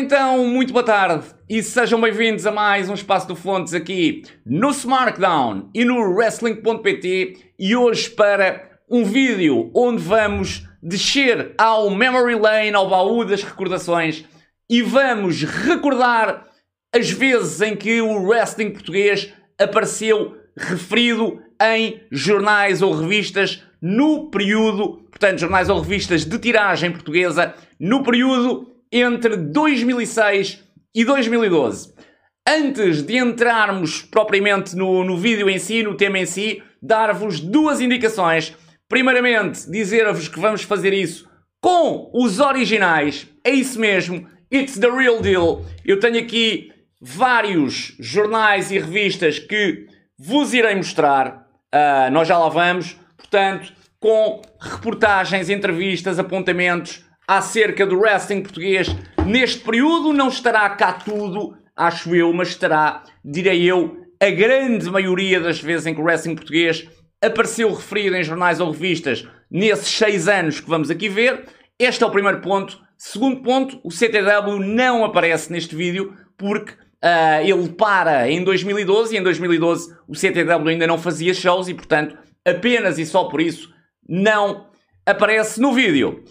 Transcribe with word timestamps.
Então, 0.00 0.46
muito 0.46 0.72
boa 0.72 0.84
tarde 0.84 1.26
e 1.50 1.60
sejam 1.60 2.00
bem-vindos 2.00 2.46
a 2.46 2.52
mais 2.52 2.88
um 2.88 2.94
Espaço 2.94 3.26
do 3.26 3.34
Fontes 3.34 3.74
aqui 3.74 4.22
no 4.46 4.70
SmackDown 4.70 5.70
e 5.74 5.84
no 5.84 5.98
Wrestling.pt 5.98 7.36
e 7.58 7.74
hoje 7.74 8.08
para 8.10 8.78
um 8.88 9.02
vídeo 9.02 9.72
onde 9.74 10.00
vamos 10.00 10.64
descer 10.80 11.52
ao 11.58 11.90
Memory 11.90 12.36
Lane, 12.36 12.74
ao 12.74 12.88
baú 12.88 13.24
das 13.24 13.42
recordações 13.42 14.24
e 14.70 14.82
vamos 14.82 15.42
recordar 15.42 16.46
as 16.94 17.10
vezes 17.10 17.60
em 17.60 17.74
que 17.74 18.00
o 18.00 18.22
wrestling 18.22 18.70
português 18.70 19.34
apareceu 19.58 20.36
referido 20.56 21.42
em 21.60 22.00
jornais 22.12 22.82
ou 22.82 22.94
revistas 22.94 23.64
no 23.82 24.30
período, 24.30 25.08
portanto, 25.10 25.40
jornais 25.40 25.68
ou 25.68 25.80
revistas 25.80 26.24
de 26.24 26.38
tiragem 26.38 26.92
portuguesa, 26.92 27.52
no 27.80 28.04
período 28.04 28.77
entre 28.92 29.36
2006 29.36 30.64
e 30.94 31.04
2012. 31.04 31.94
Antes 32.48 33.02
de 33.02 33.16
entrarmos 33.18 34.02
propriamente 34.02 34.74
no, 34.74 35.04
no 35.04 35.16
vídeo 35.16 35.50
em 35.50 35.58
si, 35.58 35.82
no 35.82 35.94
tema 35.94 36.18
em 36.18 36.26
si, 36.26 36.62
dar-vos 36.82 37.40
duas 37.40 37.80
indicações. 37.80 38.56
Primeiramente, 38.88 39.70
dizer-vos 39.70 40.28
que 40.28 40.40
vamos 40.40 40.62
fazer 40.62 40.94
isso 40.94 41.28
com 41.60 42.10
os 42.14 42.40
originais. 42.40 43.26
É 43.44 43.50
isso 43.50 43.78
mesmo. 43.78 44.26
It's 44.52 44.78
the 44.78 44.88
real 44.90 45.20
deal. 45.20 45.64
Eu 45.84 46.00
tenho 46.00 46.18
aqui 46.18 46.72
vários 47.00 47.94
jornais 47.98 48.70
e 48.70 48.78
revistas 48.78 49.38
que 49.38 49.86
vos 50.18 50.54
irei 50.54 50.74
mostrar. 50.74 51.46
Uh, 51.74 52.10
nós 52.10 52.26
já 52.26 52.38
lá 52.38 52.48
vamos. 52.48 52.96
Portanto, 53.16 53.72
com 54.00 54.40
reportagens, 54.60 55.50
entrevistas, 55.50 56.18
apontamentos 56.18 57.04
acerca 57.28 57.86
do 57.86 58.00
wrestling 58.00 58.42
português 58.42 58.88
neste 59.26 59.60
período. 59.60 60.14
Não 60.14 60.28
estará 60.28 60.68
cá 60.70 60.94
tudo, 60.94 61.54
acho 61.76 62.14
eu, 62.16 62.32
mas 62.32 62.48
estará, 62.48 63.04
direi 63.22 63.70
eu, 63.70 63.98
a 64.18 64.30
grande 64.30 64.90
maioria 64.90 65.38
das 65.38 65.60
vezes 65.60 65.86
em 65.86 65.94
que 65.94 66.00
o 66.00 66.04
wrestling 66.04 66.34
português 66.34 66.88
apareceu 67.22 67.72
referido 67.72 68.16
em 68.16 68.24
jornais 68.24 68.60
ou 68.60 68.70
revistas 68.70 69.28
nesses 69.50 69.88
seis 69.88 70.26
anos 70.26 70.60
que 70.60 70.68
vamos 70.68 70.90
aqui 70.90 71.08
ver. 71.08 71.46
Este 71.78 72.02
é 72.02 72.06
o 72.06 72.10
primeiro 72.10 72.40
ponto. 72.40 72.80
Segundo 72.96 73.42
ponto, 73.42 73.78
o 73.84 73.90
CTW 73.90 74.58
não 74.58 75.04
aparece 75.04 75.52
neste 75.52 75.76
vídeo 75.76 76.14
porque 76.36 76.72
uh, 76.72 77.44
ele 77.44 77.68
para 77.70 78.28
em 78.28 78.42
2012 78.42 79.14
e 79.14 79.18
em 79.18 79.22
2012 79.22 79.94
o 80.08 80.14
CTW 80.14 80.68
ainda 80.68 80.86
não 80.86 80.98
fazia 80.98 81.32
shows 81.34 81.68
e, 81.68 81.74
portanto, 81.74 82.16
apenas 82.44 82.98
e 82.98 83.06
só 83.06 83.24
por 83.24 83.40
isso 83.40 83.72
não 84.08 84.66
aparece 85.06 85.60
no 85.60 85.72
vídeo. 85.72 86.24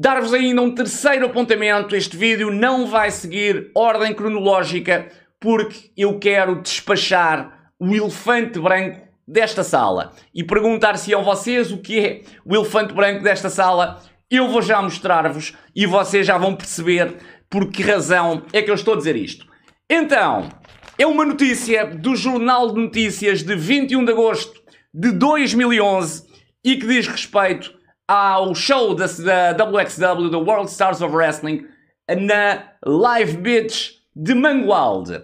Dar-vos 0.00 0.32
ainda 0.32 0.62
um 0.62 0.72
terceiro 0.72 1.26
apontamento: 1.26 1.96
este 1.96 2.16
vídeo 2.16 2.52
não 2.52 2.86
vai 2.86 3.10
seguir 3.10 3.72
ordem 3.74 4.14
cronológica 4.14 5.08
porque 5.40 5.90
eu 5.96 6.20
quero 6.20 6.62
despachar 6.62 7.72
o 7.80 7.92
elefante 7.92 8.60
branco 8.60 9.00
desta 9.26 9.64
sala 9.64 10.12
e 10.32 10.44
perguntar-se 10.44 11.12
a 11.12 11.18
vocês 11.18 11.72
o 11.72 11.78
que 11.78 11.98
é 11.98 12.22
o 12.44 12.54
elefante 12.54 12.94
branco 12.94 13.24
desta 13.24 13.50
sala. 13.50 14.00
Eu 14.30 14.46
vou 14.46 14.62
já 14.62 14.80
mostrar-vos 14.80 15.56
e 15.74 15.84
vocês 15.84 16.24
já 16.24 16.38
vão 16.38 16.54
perceber 16.54 17.16
por 17.50 17.68
que 17.68 17.82
razão 17.82 18.44
é 18.52 18.62
que 18.62 18.70
eu 18.70 18.76
estou 18.76 18.94
a 18.94 18.98
dizer 18.98 19.16
isto. 19.16 19.46
Então, 19.90 20.48
é 20.96 21.06
uma 21.08 21.24
notícia 21.24 21.84
do 21.84 22.14
Jornal 22.14 22.72
de 22.72 22.80
Notícias 22.80 23.42
de 23.42 23.56
21 23.56 24.04
de 24.04 24.12
agosto 24.12 24.60
de 24.94 25.10
2011 25.10 26.24
e 26.64 26.76
que 26.76 26.86
diz 26.86 27.08
respeito 27.08 27.77
ao 28.08 28.54
show 28.54 28.94
da, 28.94 29.06
da 29.52 29.64
WXW, 29.64 30.30
da 30.30 30.38
World 30.38 30.70
Stars 30.70 31.02
of 31.02 31.14
Wrestling, 31.14 31.66
na 32.08 32.72
Live 32.82 33.36
Beach 33.36 33.98
de 34.16 34.34
Mangualde. 34.34 35.22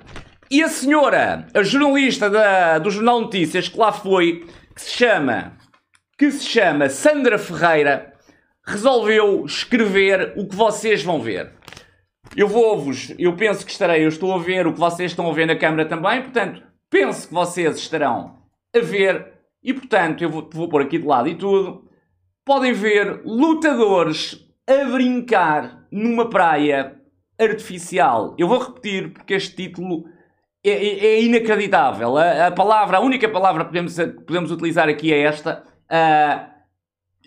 E 0.50 0.62
a 0.62 0.68
senhora, 0.68 1.46
a 1.54 1.62
jornalista 1.62 2.28
da, 2.28 2.78
do 2.78 2.90
Jornal 2.90 3.22
Notícias, 3.22 3.68
que 3.68 3.78
lá 3.78 3.90
foi, 3.90 4.46
que 4.74 4.82
se 4.82 4.90
chama, 4.90 5.56
que 6.18 6.30
se 6.30 6.44
chama 6.44 6.90
Sandra 6.90 7.38
Ferreira, 7.38 8.12
resolveu 8.66 9.46
escrever 9.46 10.34
o 10.36 10.46
que 10.46 10.54
vocês 10.54 11.02
vão 11.02 11.22
ver. 11.22 11.52
Eu 12.36 12.48
vou-vos, 12.48 13.14
eu 13.18 13.34
penso 13.34 13.64
que 13.64 13.72
estarei, 13.72 14.04
eu 14.04 14.08
estou 14.08 14.34
a 14.34 14.38
ver 14.38 14.66
o 14.66 14.74
que 14.74 14.78
vocês 14.80 15.12
estão 15.12 15.30
a 15.30 15.32
ver 15.32 15.46
na 15.46 15.56
câmara 15.56 15.86
também, 15.86 16.20
portanto, 16.20 16.62
penso 16.90 17.28
que 17.28 17.34
vocês 17.34 17.76
estarão 17.76 18.38
a 18.74 18.78
ver, 18.80 19.32
e 19.62 19.72
portanto, 19.72 20.22
eu 20.22 20.28
vou, 20.28 20.48
vou 20.52 20.68
pôr 20.68 20.82
aqui 20.82 20.98
de 20.98 21.06
lado 21.06 21.28
e 21.28 21.34
tudo 21.34 21.84
podem 22.44 22.72
ver 22.72 23.22
lutadores 23.24 24.38
a 24.66 24.84
brincar 24.84 25.86
numa 25.90 26.28
praia 26.28 26.96
artificial. 27.40 28.34
Eu 28.38 28.48
vou 28.48 28.58
repetir 28.58 29.12
porque 29.12 29.34
este 29.34 29.56
título 29.56 30.04
é, 30.62 30.70
é, 30.70 31.06
é 31.06 31.22
inacreditável. 31.22 32.16
A, 32.16 32.48
a, 32.48 32.50
palavra, 32.50 32.98
a 32.98 33.00
única 33.00 33.28
palavra 33.28 33.64
que 33.64 33.70
podemos, 33.70 33.96
podemos 34.26 34.50
utilizar 34.50 34.88
aqui 34.88 35.12
é 35.12 35.22
esta. 35.22 35.62
Uh, 35.86 36.54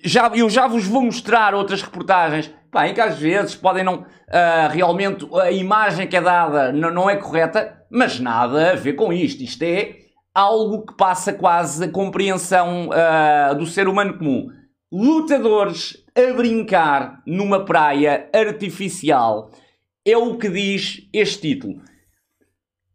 já, 0.04 0.32
eu 0.36 0.50
já 0.50 0.68
vos 0.68 0.86
vou 0.86 1.02
mostrar 1.02 1.56
outras 1.56 1.82
reportagens 1.82 2.52
pá, 2.72 2.88
em 2.88 2.94
que 2.94 3.02
às 3.02 3.18
vezes 3.18 3.56
podem 3.56 3.84
não. 3.84 4.06
Uh, 4.28 4.70
realmente 4.72 5.28
a 5.42 5.52
imagem 5.52 6.08
que 6.08 6.18
é 6.18 6.22
dada 6.22 6.72
não, 6.72 6.92
não 6.92 7.10
é 7.10 7.16
correta, 7.16 7.86
mas 7.90 8.20
nada 8.20 8.72
a 8.72 8.76
ver 8.76 8.94
com 8.94 9.12
isto. 9.12 9.42
Isto 9.42 9.64
é 9.64 9.96
algo 10.34 10.86
que 10.86 10.96
passa 10.96 11.34
quase 11.34 11.86
a 11.86 11.90
compreensão 11.90 12.90
uh, 12.90 13.56
do 13.56 13.66
ser 13.66 13.88
humano 13.88 14.18
comum 14.18 14.50
lutadores 14.92 16.04
a 16.16 16.34
brincar 16.34 17.22
numa 17.26 17.66
praia 17.66 18.30
artificial. 18.34 19.52
É 20.06 20.18
o 20.18 20.38
que 20.38 20.50
diz 20.50 21.08
este 21.14 21.54
título. 21.54 21.82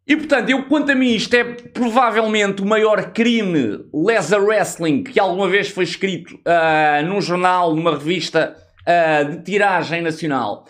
E 0.05 0.17
portanto, 0.17 0.49
eu, 0.49 0.65
quanto 0.65 0.91
a 0.91 0.95
mim, 0.95 1.13
isto 1.13 1.33
é 1.33 1.43
provavelmente 1.43 2.61
o 2.61 2.65
maior 2.65 3.13
crime 3.13 3.85
lesa 3.93 4.37
wrestling 4.37 5.03
que 5.03 5.19
alguma 5.19 5.47
vez 5.47 5.69
foi 5.69 5.85
escrito 5.85 6.35
uh, 6.35 7.05
num 7.05 7.21
jornal, 7.21 7.73
numa 7.73 7.91
revista 7.91 8.57
uh, 8.81 9.31
de 9.31 9.43
tiragem 9.43 10.01
nacional. 10.01 10.65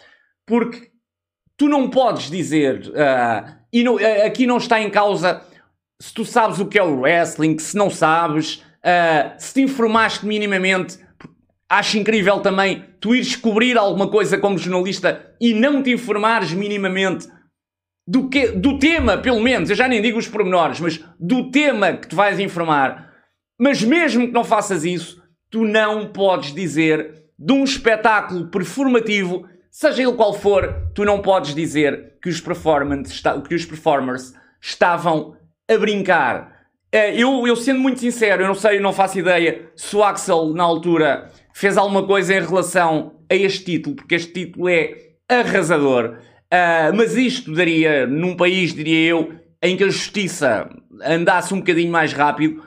Porque 0.45 0.91
tu 1.57 1.67
não 1.67 1.89
podes 1.89 2.29
dizer, 2.29 2.89
uh, 2.89 3.55
e 3.71 3.83
não, 3.83 3.97
aqui 4.23 4.45
não 4.45 4.57
está 4.57 4.79
em 4.79 4.89
causa 4.89 5.41
se 5.99 6.13
tu 6.13 6.23
sabes 6.25 6.59
o 6.59 6.67
que 6.67 6.77
é 6.77 6.83
o 6.83 6.99
wrestling, 6.99 7.57
se 7.57 7.77
não 7.77 7.89
sabes, 7.89 8.61
se 9.39 9.53
te 9.53 9.61
informaste 9.61 10.25
minimamente 10.25 10.99
Acho 11.73 11.97
incrível 11.97 12.39
também 12.39 12.85
tu 12.99 13.15
ires 13.15 13.29
descobrir 13.29 13.79
alguma 13.79 14.07
coisa 14.07 14.37
como 14.37 14.59
jornalista 14.59 15.33
e 15.41 15.55
não 15.55 15.81
te 15.81 15.89
informares 15.89 16.53
minimamente 16.53 17.27
do, 18.07 18.29
que, 18.29 18.49
do 18.49 18.77
tema, 18.77 19.17
pelo 19.17 19.41
menos. 19.41 19.71
Eu 19.71 19.75
já 19.75 19.87
nem 19.87 19.99
digo 19.99 20.19
os 20.19 20.27
pormenores, 20.27 20.79
mas 20.79 21.03
do 21.19 21.49
tema 21.49 21.93
que 21.93 22.09
te 22.09 22.13
vais 22.13 22.39
informar. 22.39 23.11
Mas 23.59 23.81
mesmo 23.81 24.27
que 24.27 24.33
não 24.33 24.43
faças 24.43 24.85
isso, 24.85 25.19
tu 25.49 25.65
não 25.65 26.09
podes 26.09 26.53
dizer 26.53 27.23
de 27.39 27.53
um 27.53 27.63
espetáculo 27.63 28.51
performativo, 28.51 29.47
seja 29.71 30.03
ele 30.03 30.13
qual 30.13 30.33
for, 30.33 30.91
tu 30.93 31.03
não 31.03 31.23
podes 31.23 31.55
dizer 31.55 32.19
que 32.21 32.29
os, 32.29 32.39
que 32.39 33.55
os 33.55 33.65
performers 33.65 34.31
estavam 34.61 35.35
a 35.67 35.75
brincar. 35.75 36.53
Eh, 36.91 37.19
eu, 37.19 37.47
eu 37.47 37.55
sendo 37.55 37.79
muito 37.79 37.99
sincero, 37.99 38.43
eu 38.43 38.47
não 38.47 38.53
sei, 38.53 38.77
eu 38.77 38.81
não 38.83 38.93
faço 38.93 39.17
ideia 39.17 39.71
se 39.75 39.95
o 39.95 40.03
Axel 40.03 40.53
na 40.53 40.63
altura 40.63 41.31
fez 41.53 41.77
alguma 41.77 42.05
coisa 42.05 42.33
em 42.33 42.41
relação 42.41 43.19
a 43.29 43.35
este 43.35 43.63
título, 43.63 43.95
porque 43.95 44.15
este 44.15 44.33
título 44.33 44.67
é 44.67 44.95
arrasador. 45.29 46.17
Uh, 46.51 46.95
mas 46.95 47.15
isto 47.15 47.53
daria, 47.53 48.05
num 48.07 48.35
país, 48.35 48.73
diria 48.73 49.09
eu, 49.09 49.33
em 49.61 49.77
que 49.77 49.83
a 49.83 49.89
justiça 49.89 50.69
andasse 51.03 51.53
um 51.53 51.59
bocadinho 51.59 51.91
mais 51.91 52.11
rápido, 52.11 52.63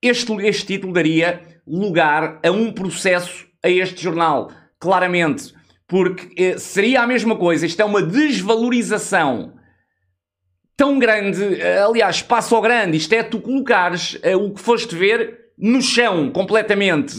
este, 0.00 0.32
este 0.46 0.66
título 0.66 0.92
daria 0.92 1.42
lugar 1.66 2.40
a 2.44 2.50
um 2.50 2.72
processo 2.72 3.46
a 3.62 3.68
este 3.68 4.02
jornal, 4.02 4.50
claramente, 4.78 5.52
porque 5.86 6.28
eh, 6.40 6.58
seria 6.58 7.02
a 7.02 7.06
mesma 7.06 7.34
coisa. 7.36 7.66
Isto 7.66 7.82
é 7.82 7.84
uma 7.84 8.00
desvalorização 8.00 9.54
tão 10.76 10.98
grande, 10.98 11.60
aliás, 11.84 12.22
passo 12.22 12.54
ao 12.54 12.62
grande. 12.62 12.96
Isto 12.96 13.12
é 13.14 13.22
tu 13.22 13.40
colocares 13.40 14.14
uh, 14.14 14.36
o 14.36 14.54
que 14.54 14.60
foste 14.60 14.94
ver 14.94 15.48
no 15.58 15.82
chão 15.82 16.30
completamente. 16.30 17.16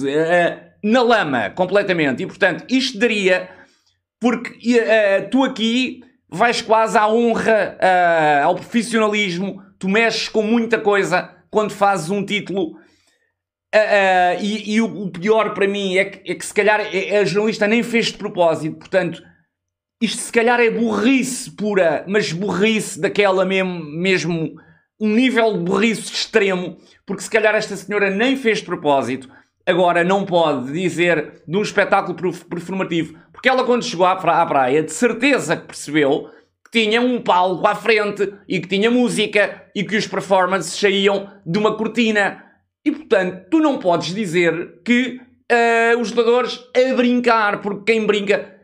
Na 0.83 1.01
lama 1.01 1.49
completamente. 1.49 2.23
E 2.23 2.27
portanto, 2.27 2.65
isto 2.69 2.97
daria, 2.97 3.49
porque 4.19 4.77
uh, 4.77 5.29
tu 5.29 5.43
aqui 5.43 6.01
vais 6.29 6.61
quase 6.61 6.97
à 6.97 7.07
honra, 7.07 7.77
uh, 7.81 8.45
ao 8.45 8.55
profissionalismo, 8.55 9.61
tu 9.77 9.89
mexes 9.89 10.29
com 10.29 10.43
muita 10.43 10.79
coisa 10.79 11.35
quando 11.49 11.71
fazes 11.71 12.09
um 12.09 12.23
título. 12.23 12.77
Uh, 13.73 14.41
e, 14.41 14.75
e 14.75 14.81
o, 14.81 15.03
o, 15.03 15.11
pior 15.11 15.53
para 15.53 15.67
mim 15.67 15.97
é 15.97 16.05
que, 16.05 16.31
é 16.31 16.35
que 16.35 16.45
se 16.45 16.53
calhar 16.53 16.81
a 16.81 17.23
jornalista 17.23 17.67
nem 17.67 17.83
fez 17.83 18.07
de 18.07 18.17
propósito, 18.17 18.77
portanto, 18.77 19.21
isto 20.01 20.21
se 20.21 20.31
calhar 20.31 20.59
é 20.59 20.71
burrice 20.71 21.51
pura, 21.51 22.03
mas 22.07 22.31
burrice 22.31 22.99
daquela 22.99 23.45
mesmo, 23.45 23.83
mesmo 23.83 24.55
um 24.99 25.13
nível 25.13 25.53
de 25.53 25.59
burrice 25.59 26.11
extremo, 26.11 26.77
porque 27.05 27.21
se 27.21 27.29
calhar 27.29 27.53
esta 27.53 27.75
senhora 27.75 28.09
nem 28.09 28.35
fez 28.35 28.59
de 28.59 28.65
propósito 28.65 29.29
agora 29.69 30.03
não 30.03 30.25
pode 30.25 30.71
dizer 30.71 31.43
de 31.47 31.57
um 31.57 31.61
espetáculo 31.61 32.15
performativo. 32.49 33.17
Porque 33.31 33.47
ela, 33.47 33.63
quando 33.63 33.85
chegou 33.85 34.05
à 34.05 34.15
praia, 34.15 34.83
de 34.83 34.91
certeza 34.91 35.55
que 35.55 35.67
percebeu 35.67 36.29
que 36.71 36.83
tinha 36.83 37.01
um 37.01 37.21
palco 37.21 37.65
à 37.65 37.75
frente 37.75 38.33
e 38.47 38.59
que 38.59 38.67
tinha 38.67 38.91
música 38.91 39.65
e 39.75 39.83
que 39.83 39.95
os 39.95 40.07
performances 40.07 40.79
saíam 40.79 41.31
de 41.45 41.57
uma 41.57 41.75
cortina. 41.75 42.43
E 42.83 42.91
portanto, 42.91 43.47
tu 43.49 43.59
não 43.59 43.79
podes 43.79 44.13
dizer 44.13 44.81
que 44.83 45.19
uh, 45.51 45.99
os 45.99 46.09
jogadores 46.09 46.59
a 46.75 46.93
brincar, 46.95 47.61
porque 47.61 47.93
quem 47.93 48.05
brinca. 48.05 48.55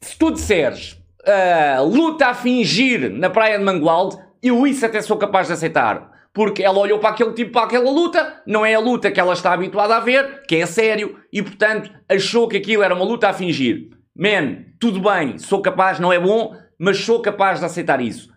Se 0.00 0.16
tu 0.18 0.30
disseres 0.30 0.92
uh, 1.22 1.84
luta 1.84 2.28
a 2.28 2.34
fingir 2.34 3.10
na 3.10 3.30
praia 3.30 3.58
de 3.58 3.64
Mangualde, 3.64 4.16
eu 4.42 4.66
isso 4.66 4.84
até 4.84 5.00
sou 5.00 5.16
capaz 5.16 5.48
de 5.48 5.54
aceitar. 5.54 6.17
Porque 6.32 6.62
ela 6.62 6.78
olhou 6.78 6.98
para 6.98 7.10
aquele 7.10 7.32
tipo, 7.32 7.52
para 7.52 7.64
aquela 7.66 7.90
luta, 7.90 8.42
não 8.46 8.64
é 8.64 8.74
a 8.74 8.80
luta 8.80 9.10
que 9.10 9.18
ela 9.18 9.32
está 9.32 9.52
habituada 9.52 9.96
a 9.96 10.00
ver, 10.00 10.42
que 10.46 10.56
é 10.56 10.66
sério, 10.66 11.18
e 11.32 11.42
portanto 11.42 11.90
achou 12.08 12.46
que 12.46 12.56
aquilo 12.56 12.82
era 12.82 12.94
uma 12.94 13.04
luta 13.04 13.28
a 13.28 13.32
fingir. 13.32 13.88
Man, 14.16 14.64
tudo 14.80 15.00
bem, 15.00 15.38
sou 15.38 15.62
capaz, 15.62 15.98
não 15.98 16.12
é 16.12 16.18
bom, 16.18 16.54
mas 16.78 16.98
sou 16.98 17.20
capaz 17.20 17.60
de 17.60 17.66
aceitar 17.66 18.00
isso. 18.00 18.28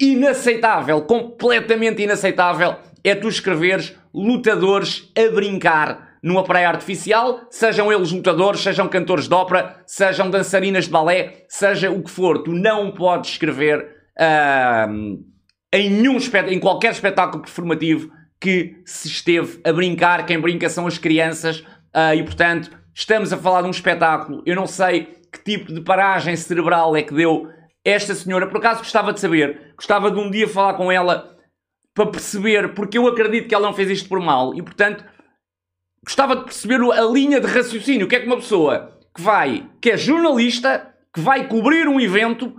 Inaceitável, 0.00 1.02
completamente 1.02 2.02
inaceitável, 2.02 2.76
é 3.04 3.14
tu 3.14 3.28
escreveres 3.28 3.96
lutadores 4.14 5.10
a 5.16 5.30
brincar 5.32 6.10
numa 6.22 6.44
praia 6.44 6.68
artificial, 6.68 7.40
sejam 7.50 7.92
eles 7.92 8.12
lutadores, 8.12 8.60
sejam 8.60 8.88
cantores 8.88 9.26
de 9.26 9.34
ópera, 9.34 9.82
sejam 9.86 10.30
dançarinas 10.30 10.84
de 10.84 10.90
balé, 10.90 11.44
seja 11.48 11.90
o 11.90 12.02
que 12.02 12.10
for, 12.10 12.42
tu 12.42 12.52
não 12.52 12.92
podes 12.92 13.30
escrever 13.30 13.80
uh, 14.18 15.18
em, 15.72 15.90
nenhum 15.90 16.18
em 16.48 16.58
qualquer 16.58 16.92
espetáculo 16.92 17.42
performativo 17.42 18.10
que 18.40 18.80
se 18.84 19.08
esteve 19.08 19.60
a 19.64 19.72
brincar. 19.72 20.26
Quem 20.26 20.40
brinca 20.40 20.68
são 20.68 20.86
as 20.86 20.98
crianças 20.98 21.60
uh, 21.94 22.14
e, 22.14 22.22
portanto, 22.22 22.70
estamos 22.94 23.32
a 23.32 23.36
falar 23.36 23.62
de 23.62 23.68
um 23.68 23.70
espetáculo. 23.72 24.42
Eu 24.46 24.56
não 24.56 24.66
sei 24.66 25.08
que 25.30 25.42
tipo 25.44 25.72
de 25.72 25.80
paragem 25.80 26.34
cerebral 26.34 26.96
é 26.96 27.02
que 27.02 27.14
deu 27.14 27.48
esta 27.84 28.14
senhora. 28.14 28.46
Por 28.46 28.58
acaso 28.58 28.80
gostava 28.80 29.12
de 29.12 29.20
saber, 29.20 29.72
gostava 29.76 30.10
de 30.10 30.18
um 30.18 30.30
dia 30.30 30.48
falar 30.48 30.74
com 30.74 30.90
ela 30.90 31.36
para 31.94 32.06
perceber, 32.06 32.74
porque 32.74 32.98
eu 32.98 33.06
acredito 33.06 33.48
que 33.48 33.54
ela 33.54 33.66
não 33.66 33.74
fez 33.74 33.90
isto 33.90 34.08
por 34.08 34.20
mal 34.20 34.54
e, 34.54 34.62
portanto, 34.62 35.04
gostava 36.04 36.36
de 36.36 36.44
perceber 36.44 36.80
a 36.92 37.02
linha 37.02 37.40
de 37.40 37.46
raciocínio. 37.46 38.06
O 38.06 38.08
que 38.08 38.16
é 38.16 38.20
que 38.20 38.26
uma 38.26 38.36
pessoa 38.36 38.98
que 39.14 39.20
vai, 39.20 39.68
que 39.80 39.90
é 39.90 39.96
jornalista, 39.96 40.94
que 41.12 41.20
vai 41.20 41.46
cobrir 41.46 41.88
um 41.88 42.00
evento, 42.00 42.54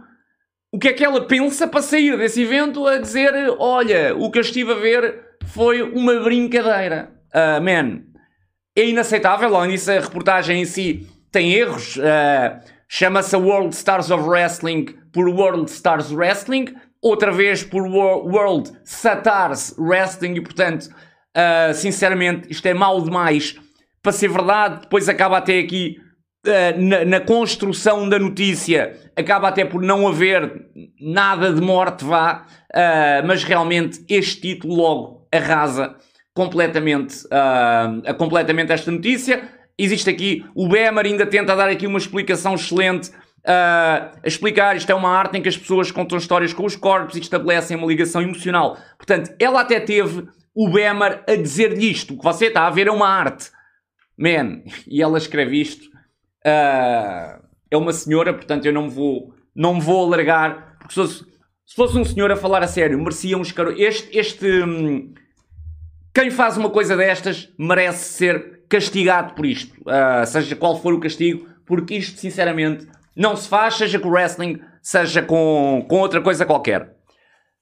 o 0.72 0.80
que 0.80 0.90
é 0.90 0.94
que 0.94 1.04
ela 1.04 1.26
pensa 1.28 1.68
para 1.68 1.82
sair 1.82 2.18
desse 2.18 2.42
evento 2.42 2.88
a 2.88 2.98
dizer: 2.98 3.34
olha, 3.60 4.16
o 4.16 4.32
que 4.32 4.40
eu 4.40 4.42
estive 4.42 4.72
a 4.72 4.76
ver 4.76 5.24
foi 5.46 5.82
uma 5.82 6.20
brincadeira. 6.20 7.12
Uh, 7.34 7.62
man, 7.62 8.04
é 8.76 8.86
inaceitável. 8.86 9.56
Além 9.56 9.72
disso, 9.72 9.92
a 9.92 10.00
reportagem 10.00 10.62
em 10.62 10.66
si 10.66 11.08
tem 11.32 11.54
erros. 11.54 11.98
Uh, 11.98 12.60
Chama-se 12.88 13.36
World 13.38 13.74
Stars 13.74 14.12
of 14.12 14.28
Wrestling 14.28 14.86
por 15.14 15.30
World 15.30 15.72
Stars 15.72 16.12
Wrestling, 16.12 16.76
outra 17.02 17.32
vez 17.32 17.64
por 17.64 17.84
World 17.84 18.70
Satars 18.84 19.74
Wrestling, 19.78 20.36
e 20.36 20.42
portanto 20.42 20.90
Uh, 21.32 21.74
sinceramente, 21.74 22.52
isto 22.52 22.66
é 22.66 22.74
mal 22.74 23.02
demais 23.02 23.58
para 24.02 24.12
ser 24.12 24.28
verdade. 24.28 24.82
Depois 24.82 25.08
acaba 25.08 25.38
até 25.38 25.60
aqui 25.60 25.98
na, 26.78 27.06
na, 27.06 27.20
construção 27.20 28.10
da 28.10 28.18
notícia, 28.18 28.98
acaba 29.16 29.48
até 29.48 29.64
por 29.64 29.82
não 29.82 30.08
haver 30.08 30.66
nada 31.00 31.54
de 31.54 31.62
morte, 31.62 32.04
vá, 32.04 32.46
uh, 32.74 33.28
mas 33.28 33.44
realmente 33.44 34.04
este 34.10 34.42
título 34.42 34.76
logo 34.76 35.28
arrasa 35.32 35.96
completamente, 36.34 37.26
uh, 37.26 38.14
completamente 38.16 38.72
esta 38.72 38.90
notícia. 38.90 39.44
Existe 39.78 40.10
aqui, 40.10 40.44
o 40.56 40.68
Bemer 40.68 41.06
ainda 41.06 41.26
tenta 41.26 41.56
dar 41.56 41.70
aqui 41.70 41.86
uma 41.86 42.00
explicação 42.00 42.56
excelente. 42.56 43.10
Uh, 43.44 44.22
a 44.24 44.28
explicar 44.28 44.76
isto 44.76 44.92
é 44.92 44.96
uma 44.96 45.10
arte 45.10 45.38
em 45.38 45.42
que 45.42 45.50
as 45.50 45.58
pessoas 45.58 45.90
contam 45.92 46.18
histórias 46.18 46.54
com 46.54 46.64
os 46.64 46.76
corpos 46.76 47.16
e 47.16 47.20
estabelecem 47.20 47.76
uma 47.76 47.88
ligação 47.88 48.22
emocional. 48.22 48.78
Portanto, 48.98 49.32
ela 49.40 49.62
até 49.62 49.80
teve 49.80 50.28
o 50.54 50.70
Bemer 50.70 51.24
a 51.28 51.36
dizer-lhe 51.36 51.90
isto. 51.90 52.14
O 52.14 52.18
que 52.18 52.24
você 52.24 52.48
está 52.48 52.68
a 52.68 52.70
ver 52.70 52.88
é 52.88 52.92
uma 52.92 53.08
arte. 53.08 53.50
Man, 54.18 54.62
e 54.88 55.02
ela 55.02 55.18
escreve 55.18 55.60
isto. 55.60 55.91
Uh, 56.46 57.42
é 57.70 57.78
uma 57.78 57.94
senhora, 57.94 58.34
portanto 58.34 58.66
eu 58.66 58.74
não 58.74 58.90
vou, 58.90 59.34
não 59.56 59.80
vou 59.80 60.06
alargar. 60.06 60.76
Porque 60.80 60.94
se 60.94 61.00
fosse, 61.00 61.26
se 61.66 61.76
fosse 61.76 61.98
um 61.98 62.04
senhor 62.06 62.32
a 62.32 62.36
falar 62.36 62.64
a 62.64 62.68
sério, 62.68 62.98
merecia 63.00 63.38
um 63.38 63.42
escaro. 63.42 63.74
Este, 63.80 64.18
este. 64.18 64.46
Hum, 64.64 65.14
quem 66.14 66.30
faz 66.30 66.58
uma 66.58 66.70
coisa 66.70 66.98
destas 66.98 67.50
merece 67.58 68.14
ser 68.14 68.64
castigado 68.68 69.34
por 69.34 69.46
isto. 69.46 69.74
Uh, 69.82 70.26
seja 70.26 70.56
qual 70.56 70.82
for 70.82 70.94
o 70.94 71.00
castigo, 71.00 71.48
porque 71.66 71.96
isto, 71.96 72.20
sinceramente, 72.20 72.88
não 73.16 73.36
se 73.36 73.48
faz, 73.48 73.76
seja 73.76 74.00
com 74.00 74.10
wrestling, 74.10 74.60
seja 74.82 75.22
com, 75.22 75.86
com 75.88 76.00
outra 76.00 76.22
coisa 76.22 76.46
qualquer. 76.46 76.96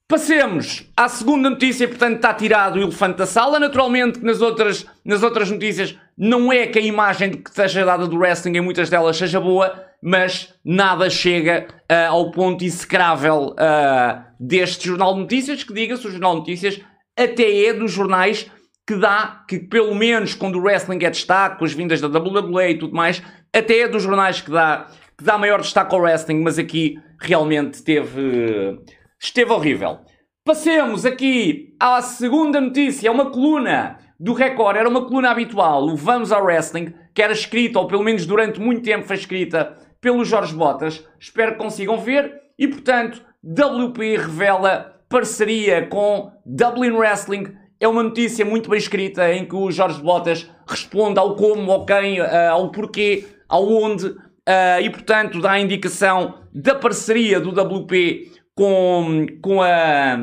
Passemos 0.09 0.89
à 0.97 1.07
segunda 1.07 1.51
notícia, 1.51 1.87
portanto 1.87 2.15
está 2.15 2.33
tirado 2.33 2.77
o 2.77 2.81
elefante 2.81 3.19
da 3.19 3.27
sala. 3.27 3.59
Naturalmente 3.59 4.17
que 4.17 4.25
nas 4.25 4.41
outras, 4.41 4.83
nas 5.05 5.21
outras 5.21 5.51
notícias 5.51 5.95
não 6.17 6.51
é 6.51 6.65
que 6.65 6.79
a 6.79 6.81
imagem 6.81 7.33
que 7.33 7.53
seja 7.53 7.85
dada 7.85 8.07
do 8.07 8.17
wrestling 8.17 8.57
em 8.57 8.61
muitas 8.61 8.89
delas 8.89 9.17
seja 9.17 9.39
boa, 9.39 9.71
mas 10.01 10.51
nada 10.65 11.11
chega 11.11 11.67
uh, 11.69 12.09
ao 12.09 12.31
ponto 12.31 12.63
execrável 12.63 13.53
uh, 13.53 14.23
deste 14.39 14.87
Jornal 14.87 15.13
de 15.13 15.19
Notícias, 15.19 15.63
que 15.63 15.75
diga-se, 15.75 16.07
o 16.07 16.09
Jornal 16.09 16.33
de 16.33 16.39
Notícias 16.39 16.81
até 17.15 17.65
é 17.65 17.73
dos 17.73 17.91
jornais 17.91 18.49
que 18.87 18.95
dá, 18.95 19.43
que 19.47 19.59
pelo 19.59 19.93
menos 19.93 20.33
quando 20.33 20.55
o 20.55 20.63
wrestling 20.63 21.03
é 21.03 21.11
destaque, 21.11 21.59
com 21.59 21.65
as 21.65 21.73
vindas 21.73 22.01
da 22.01 22.07
WWE 22.07 22.71
e 22.71 22.79
tudo 22.79 22.95
mais, 22.95 23.21
até 23.55 23.81
é 23.81 23.87
dos 23.87 24.01
jornais 24.01 24.41
que 24.41 24.49
dá, 24.49 24.87
que 25.15 25.23
dá 25.23 25.37
maior 25.37 25.61
destaque 25.61 25.93
ao 25.93 26.01
wrestling, 26.01 26.41
mas 26.41 26.57
aqui 26.57 26.97
realmente 27.21 27.83
teve 27.83 28.79
esteve 29.19 29.51
horrível. 29.51 29.99
Passemos 30.45 31.05
aqui 31.05 31.75
à 31.79 32.01
segunda 32.01 32.59
notícia, 32.61 33.07
é 33.07 33.11
uma 33.11 33.29
coluna 33.29 33.97
do 34.19 34.33
Record, 34.33 34.77
era 34.77 34.89
uma 34.89 35.05
coluna 35.05 35.29
habitual, 35.29 35.87
o 35.87 35.95
Vamos 35.95 36.31
ao 36.31 36.43
Wrestling, 36.43 36.93
que 37.13 37.21
era 37.21 37.33
escrita, 37.33 37.79
ou 37.79 37.87
pelo 37.87 38.03
menos 38.03 38.25
durante 38.25 38.59
muito 38.59 38.81
tempo 38.81 39.05
foi 39.05 39.15
escrita, 39.15 39.77
pelo 40.01 40.23
Jorge 40.23 40.55
Botas. 40.55 41.05
Espero 41.19 41.53
que 41.53 41.57
consigam 41.57 41.97
ver. 41.97 42.33
E 42.57 42.67
portanto, 42.67 43.21
WP 43.43 44.17
revela 44.17 45.01
parceria 45.09 45.85
com 45.87 46.31
Dublin 46.45 46.91
Wrestling. 46.91 47.53
É 47.79 47.87
uma 47.87 48.03
notícia 48.03 48.45
muito 48.45 48.69
bem 48.69 48.79
escrita 48.79 49.33
em 49.33 49.45
que 49.45 49.55
o 49.55 49.71
Jorge 49.71 50.01
Botas 50.01 50.49
responde 50.67 51.19
ao 51.19 51.35
como, 51.35 51.71
ao 51.71 51.85
quem, 51.85 52.21
uh, 52.21 52.51
ao 52.51 52.71
porquê, 52.71 53.25
ao 53.47 53.67
onde, 53.67 54.05
uh, 54.05 54.81
e 54.81 54.89
portanto 54.89 55.41
dá 55.41 55.51
a 55.51 55.59
indicação 55.59 56.35
da 56.53 56.75
parceria 56.75 57.39
do 57.39 57.49
WP 57.49 58.38
com, 58.59 59.25
com, 59.41 59.61
a, 59.61 60.19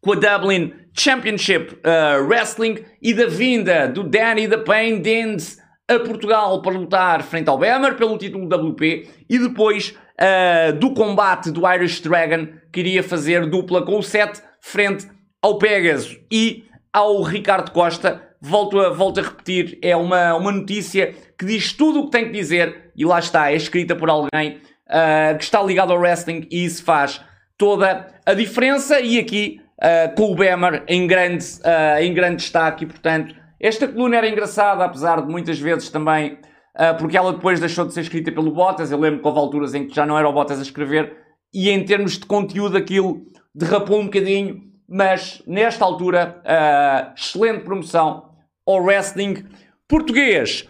com 0.00 0.12
a 0.12 0.16
Dublin 0.16 0.72
Championship 0.92 1.74
uh, 1.74 2.26
Wrestling 2.26 2.84
e 3.00 3.14
da 3.14 3.26
vinda 3.26 3.86
do 3.86 4.02
Danny 4.02 4.48
the 4.48 4.58
Pain 4.58 5.00
Dins 5.00 5.56
a 5.88 6.00
Portugal 6.00 6.60
para 6.62 6.72
lutar 6.72 7.22
frente 7.22 7.48
ao 7.48 7.56
Bemer 7.56 7.94
pelo 7.94 8.18
título 8.18 8.46
WP 8.46 9.08
e 9.30 9.38
depois 9.38 9.96
uh, 10.18 10.72
do 10.80 10.92
combate 10.94 11.52
do 11.52 11.62
Irish 11.72 12.00
Dragon 12.00 12.48
que 12.72 12.80
iria 12.80 13.04
fazer 13.04 13.46
dupla 13.48 13.82
com 13.82 14.00
o 14.00 14.02
Seth 14.02 14.42
frente 14.60 15.06
ao 15.40 15.56
Pegasus 15.56 16.18
e 16.28 16.64
ao 16.92 17.22
Ricardo 17.22 17.70
Costa. 17.70 18.20
Volto 18.40 18.80
a, 18.80 18.88
volto 18.90 19.20
a 19.20 19.22
repetir, 19.22 19.78
é 19.80 19.94
uma, 19.94 20.34
uma 20.34 20.50
notícia 20.50 21.14
que 21.38 21.46
diz 21.46 21.72
tudo 21.72 22.00
o 22.00 22.04
que 22.06 22.10
tem 22.10 22.24
que 22.24 22.32
dizer 22.32 22.90
e 22.96 23.04
lá 23.04 23.20
está, 23.20 23.52
é 23.52 23.54
escrita 23.54 23.94
por 23.94 24.10
alguém 24.10 24.56
uh, 24.88 25.38
que 25.38 25.44
está 25.44 25.62
ligado 25.62 25.92
ao 25.92 26.00
wrestling 26.00 26.48
e 26.50 26.64
isso 26.64 26.82
faz 26.82 27.20
toda 27.60 28.06
a 28.24 28.32
diferença 28.32 29.00
e 29.00 29.18
aqui 29.18 29.60
uh, 29.78 30.14
com 30.16 30.32
o 30.32 30.34
Bemer 30.34 30.82
em 30.88 31.06
grande, 31.06 31.44
uh, 31.58 32.00
em 32.00 32.14
grande 32.14 32.36
destaque 32.36 32.84
e 32.84 32.86
portanto 32.86 33.34
esta 33.60 33.86
coluna 33.86 34.16
era 34.16 34.26
engraçada 34.26 34.82
apesar 34.82 35.20
de 35.20 35.30
muitas 35.30 35.60
vezes 35.60 35.90
também 35.90 36.38
uh, 36.74 36.96
porque 36.98 37.18
ela 37.18 37.34
depois 37.34 37.60
deixou 37.60 37.84
de 37.84 37.92
ser 37.92 38.00
escrita 38.00 38.32
pelo 38.32 38.50
Bottas. 38.50 38.90
Eu 38.90 38.98
lembro 38.98 39.20
que 39.20 39.28
houve 39.28 39.38
alturas 39.38 39.74
em 39.74 39.86
que 39.86 39.94
já 39.94 40.06
não 40.06 40.18
era 40.18 40.26
o 40.26 40.32
Bottas 40.32 40.58
a 40.58 40.62
escrever 40.62 41.14
e 41.52 41.68
em 41.68 41.84
termos 41.84 42.12
de 42.12 42.24
conteúdo 42.24 42.78
aquilo 42.78 43.26
derrapou 43.54 44.00
um 44.00 44.04
bocadinho 44.04 44.62
mas 44.88 45.40
nesta 45.46 45.84
altura 45.84 46.42
excelente 47.14 47.62
promoção 47.62 48.24
ao 48.66 48.82
wrestling 48.82 49.44
português. 49.86 50.66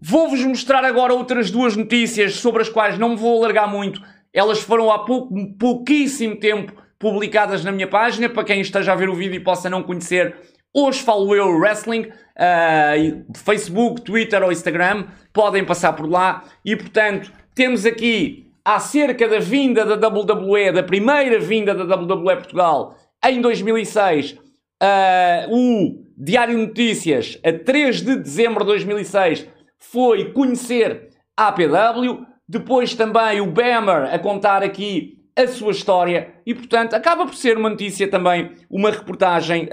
Vou-vos 0.00 0.44
mostrar 0.44 0.84
agora 0.84 1.12
outras 1.12 1.50
duas 1.50 1.74
notícias 1.74 2.34
sobre 2.36 2.62
as 2.62 2.68
quais 2.68 2.96
não 2.98 3.08
me 3.08 3.16
vou 3.16 3.42
alargar 3.42 3.68
muito, 3.68 4.00
elas 4.34 4.60
foram 4.60 4.90
há 4.90 4.98
pouco, 4.98 5.32
pouquíssimo 5.56 6.36
tempo 6.36 6.72
publicadas 6.98 7.64
na 7.64 7.72
minha 7.72 7.88
página. 7.88 8.28
Para 8.28 8.44
quem 8.44 8.60
esteja 8.60 8.92
a 8.92 8.96
ver 8.96 9.08
o 9.08 9.14
vídeo 9.14 9.36
e 9.36 9.40
possa 9.40 9.70
não 9.70 9.82
conhecer, 9.82 10.36
hoje 10.72 11.00
falo 11.00 11.34
eu 11.34 11.48
wrestling, 11.56 12.08
uh, 12.08 13.24
Facebook, 13.36 14.02
Twitter 14.02 14.42
ou 14.42 14.52
Instagram, 14.52 15.06
podem 15.32 15.64
passar 15.64 15.92
por 15.92 16.10
lá. 16.10 16.44
E 16.64 16.76
portanto, 16.76 17.32
temos 17.54 17.86
aqui 17.86 18.50
acerca 18.64 19.28
da 19.28 19.38
vinda 19.38 19.84
da 19.84 20.08
WWE, 20.08 20.72
da 20.72 20.82
primeira 20.82 21.38
vinda 21.38 21.74
da 21.74 21.94
WWE 21.94 22.36
Portugal 22.36 22.96
em 23.24 23.40
2006, 23.40 24.38
Uh, 24.82 25.54
o 25.54 26.04
Diário 26.16 26.58
Notícias, 26.58 27.38
a 27.42 27.52
3 27.52 28.02
de 28.02 28.16
dezembro 28.16 28.64
de 28.64 28.72
2006, 28.72 29.48
foi 29.78 30.32
conhecer 30.32 31.08
a 31.36 31.48
APW. 31.48 32.26
Depois 32.48 32.94
também 32.94 33.40
o 33.40 33.46
Bammer 33.46 34.12
a 34.12 34.18
contar 34.18 34.62
aqui 34.62 35.18
a 35.36 35.46
sua 35.46 35.72
história. 35.72 36.34
E, 36.46 36.54
portanto, 36.54 36.94
acaba 36.94 37.24
por 37.26 37.34
ser 37.34 37.56
uma 37.56 37.70
notícia 37.70 38.08
também, 38.08 38.52
uma 38.70 38.90
reportagem 38.90 39.68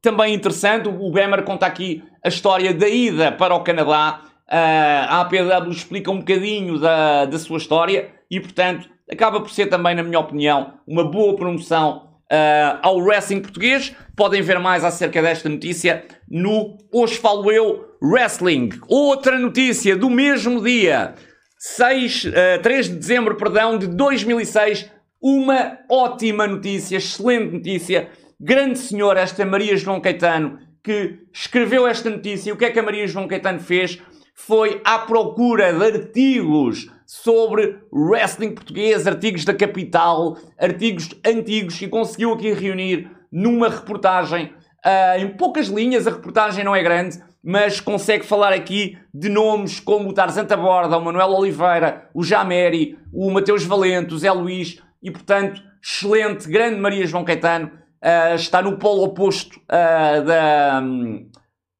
também 0.00 0.34
interessante. 0.34 0.88
O 0.88 1.10
Bammer 1.10 1.42
conta 1.42 1.66
aqui 1.66 2.02
a 2.24 2.28
história 2.28 2.72
da 2.72 2.88
ida 2.88 3.32
para 3.32 3.54
o 3.54 3.60
Canadá. 3.62 4.22
Uh, 4.48 5.06
a 5.08 5.20
APW 5.20 5.70
explica 5.70 6.10
um 6.10 6.18
bocadinho 6.18 6.76
da, 6.78 7.24
da 7.24 7.38
sua 7.38 7.58
história 7.58 8.10
e, 8.28 8.40
portanto, 8.40 8.88
acaba 9.10 9.40
por 9.40 9.50
ser 9.50 9.66
também, 9.66 9.94
na 9.94 10.02
minha 10.02 10.18
opinião, 10.18 10.74
uma 10.88 11.04
boa 11.04 11.36
promoção 11.36 12.08
uh, 12.24 12.78
ao 12.82 12.98
wrestling 12.98 13.42
português. 13.42 13.94
Podem 14.16 14.42
ver 14.42 14.58
mais 14.58 14.84
acerca 14.84 15.22
desta 15.22 15.48
notícia 15.48 16.04
no 16.28 16.76
Hoje 16.92 17.16
Falo 17.16 17.50
Eu 17.50 17.96
Wrestling. 18.02 18.70
Outra 18.88 19.38
notícia 19.38 19.96
do 19.96 20.10
mesmo 20.10 20.60
dia, 20.62 21.14
6, 21.62 22.24
uh, 22.24 22.62
3 22.62 22.88
de 22.88 22.96
dezembro 22.96 23.36
perdão, 23.36 23.76
de 23.76 23.86
2006. 23.86 24.90
Uma 25.20 25.78
ótima 25.90 26.46
notícia, 26.46 26.96
excelente 26.96 27.52
notícia. 27.52 28.08
Grande 28.40 28.78
senhor, 28.78 29.18
esta 29.18 29.44
Maria 29.44 29.76
João 29.76 30.00
Caetano, 30.00 30.58
que 30.82 31.18
escreveu 31.30 31.86
esta 31.86 32.08
notícia. 32.08 32.54
O 32.54 32.56
que 32.56 32.64
é 32.64 32.70
que 32.70 32.78
a 32.78 32.82
Maria 32.82 33.06
João 33.06 33.28
Caetano 33.28 33.60
fez? 33.60 34.00
Foi 34.34 34.80
à 34.82 35.00
procura 35.00 35.70
de 35.70 35.84
artigos 35.84 36.90
sobre 37.04 37.78
wrestling 37.92 38.54
português, 38.54 39.06
artigos 39.06 39.44
da 39.44 39.52
capital, 39.52 40.38
artigos 40.58 41.10
antigos 41.26 41.82
e 41.82 41.88
conseguiu 41.88 42.32
aqui 42.32 42.54
reunir 42.54 43.10
numa 43.30 43.68
reportagem 43.68 44.46
uh, 44.46 45.20
em 45.20 45.28
poucas 45.28 45.66
linhas. 45.66 46.06
A 46.06 46.12
reportagem 46.12 46.64
não 46.64 46.74
é 46.74 46.82
grande, 46.82 47.22
mas 47.42 47.80
consegue 47.80 48.24
falar 48.24 48.52
aqui 48.52 48.98
de 49.12 49.28
nomes 49.28 49.80
como 49.80 50.10
o 50.10 50.12
Tarzan 50.12 50.44
Taborda, 50.44 50.96
o 50.96 51.04
Manuel 51.04 51.30
Oliveira, 51.30 52.08
o 52.14 52.22
Jameri, 52.22 52.98
o 53.12 53.30
Mateus 53.30 53.64
Valente, 53.64 54.14
o 54.14 54.18
Zé 54.18 54.30
Luís 54.30 54.80
e, 55.02 55.10
portanto, 55.10 55.62
excelente, 55.82 56.48
grande 56.48 56.78
Maria 56.78 57.06
João 57.06 57.24
Caetano. 57.24 57.70
Uh, 58.02 58.34
está 58.34 58.62
no 58.62 58.78
polo 58.78 59.02
oposto 59.02 59.58
uh, 59.58 60.24
da, 60.24 60.82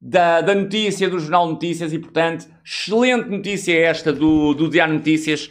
da, 0.01 0.41
da 0.43 0.55
notícia, 0.55 1.09
do 1.09 1.19
Jornal 1.19 1.49
Notícias, 1.49 1.93
e 1.95 1.99
portanto, 1.99 2.47
excelente 2.65 3.29
notícia 3.29 3.79
esta 3.79 4.13
do, 4.13 4.53
do 4.55 4.69
Diário 4.69 4.95
Notícias. 4.95 5.51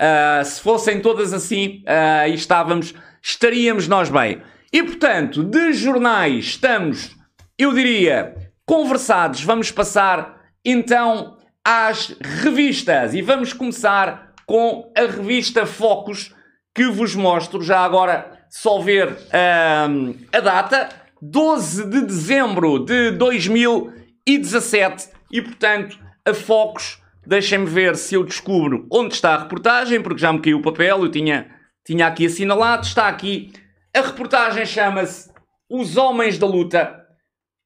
Uh, 0.00 0.44
se 0.44 0.60
fossem 0.60 1.00
todas 1.00 1.32
assim, 1.32 1.82
uh, 1.86 2.32
estávamos, 2.32 2.94
estaríamos 3.22 3.88
nós 3.88 4.08
bem. 4.08 4.42
E 4.72 4.82
portanto, 4.82 5.42
de 5.42 5.72
jornais 5.72 6.44
estamos, 6.46 7.16
eu 7.58 7.74
diria, 7.74 8.34
conversados. 8.70 9.42
Vamos 9.42 9.72
passar 9.72 10.44
então 10.64 11.36
às 11.64 12.16
revistas 12.20 13.14
e 13.14 13.20
vamos 13.20 13.52
começar 13.52 14.32
com 14.46 14.92
a 14.96 15.00
revista 15.00 15.66
Focus 15.66 16.32
que 16.72 16.86
vos 16.86 17.16
mostro 17.16 17.62
já 17.62 17.80
agora 17.80 18.46
só 18.48 18.78
ver 18.78 19.08
uh, 19.08 20.16
a 20.32 20.38
data 20.38 20.88
12 21.20 21.90
de 21.90 22.02
dezembro 22.02 22.78
de 22.78 23.10
2017 23.10 25.08
e, 25.32 25.42
portanto, 25.42 25.98
a 26.24 26.32
Focus, 26.32 27.02
deixem-me 27.26 27.66
ver 27.66 27.96
se 27.96 28.14
eu 28.14 28.22
descubro 28.22 28.86
onde 28.88 29.14
está 29.14 29.34
a 29.34 29.38
reportagem, 29.38 30.00
porque 30.00 30.20
já 30.20 30.32
me 30.32 30.40
caiu 30.40 30.58
o 30.58 30.62
papel, 30.62 31.02
eu 31.02 31.10
tinha, 31.10 31.50
tinha 31.84 32.06
aqui 32.06 32.26
assinalado, 32.26 32.86
está 32.86 33.08
aqui. 33.08 33.52
A 33.92 34.00
reportagem 34.00 34.64
chama-se 34.64 35.28
Os 35.68 35.96
Homens 35.96 36.38
da 36.38 36.46
Luta 36.46 37.04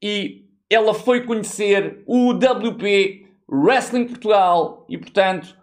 e 0.02 0.43
ela 0.70 0.94
foi 0.94 1.22
conhecer 1.22 2.02
o 2.06 2.32
WP 2.32 3.26
Wrestling 3.48 4.06
Portugal 4.06 4.86
e, 4.88 4.98
portanto, 4.98 5.56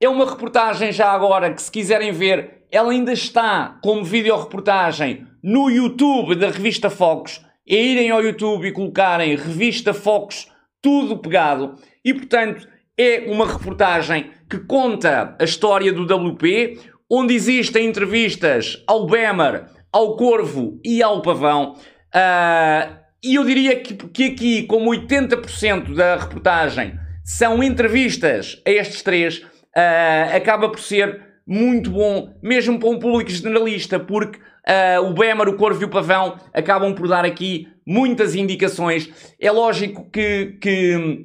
é 0.00 0.08
uma 0.08 0.28
reportagem 0.28 0.92
já 0.92 1.10
agora 1.10 1.52
que, 1.52 1.62
se 1.62 1.70
quiserem 1.70 2.12
ver, 2.12 2.64
ela 2.70 2.92
ainda 2.92 3.12
está 3.12 3.78
como 3.82 4.04
vídeo-reportagem 4.04 5.26
no 5.42 5.70
YouTube 5.70 6.34
da 6.34 6.50
revista 6.50 6.90
Focus. 6.90 7.44
É 7.68 7.74
irem 7.74 8.10
ao 8.10 8.22
YouTube 8.22 8.66
e 8.66 8.72
colocarem 8.72 9.36
revista 9.36 9.92
Focus, 9.92 10.50
tudo 10.82 11.18
pegado. 11.18 11.76
E, 12.04 12.14
portanto, 12.14 12.66
é 12.96 13.24
uma 13.28 13.46
reportagem 13.46 14.30
que 14.48 14.58
conta 14.58 15.36
a 15.38 15.44
história 15.44 15.92
do 15.92 16.02
WP, 16.02 16.78
onde 17.10 17.34
existem 17.34 17.86
entrevistas 17.86 18.82
ao 18.86 19.06
Bemer, 19.06 19.66
ao 19.92 20.16
Corvo 20.16 20.80
e 20.84 21.02
ao 21.02 21.22
Pavão. 21.22 21.74
Uh, 22.14 22.98
e 23.22 23.34
eu 23.34 23.44
diria 23.44 23.80
que, 23.80 23.94
que 23.94 24.24
aqui, 24.24 24.62
como 24.64 24.90
80% 24.90 25.94
da 25.94 26.16
reportagem 26.16 26.98
são 27.24 27.62
entrevistas 27.62 28.60
a 28.66 28.70
estes 28.70 29.02
três, 29.02 29.38
uh, 29.38 30.36
acaba 30.36 30.68
por 30.68 30.80
ser 30.80 31.20
muito 31.46 31.90
bom, 31.90 32.34
mesmo 32.42 32.78
para 32.78 32.88
um 32.88 32.98
público 32.98 33.30
generalista, 33.30 33.98
porque 33.98 34.38
uh, 34.38 35.02
o 35.04 35.14
Bemer, 35.14 35.48
o 35.48 35.56
Corvo 35.56 35.82
e 35.82 35.84
o 35.84 35.90
Pavão 35.90 36.38
acabam 36.52 36.94
por 36.94 37.08
dar 37.08 37.24
aqui 37.24 37.68
muitas 37.86 38.34
indicações. 38.34 39.10
É 39.40 39.50
lógico 39.50 40.10
que, 40.10 40.58
que 40.60 41.24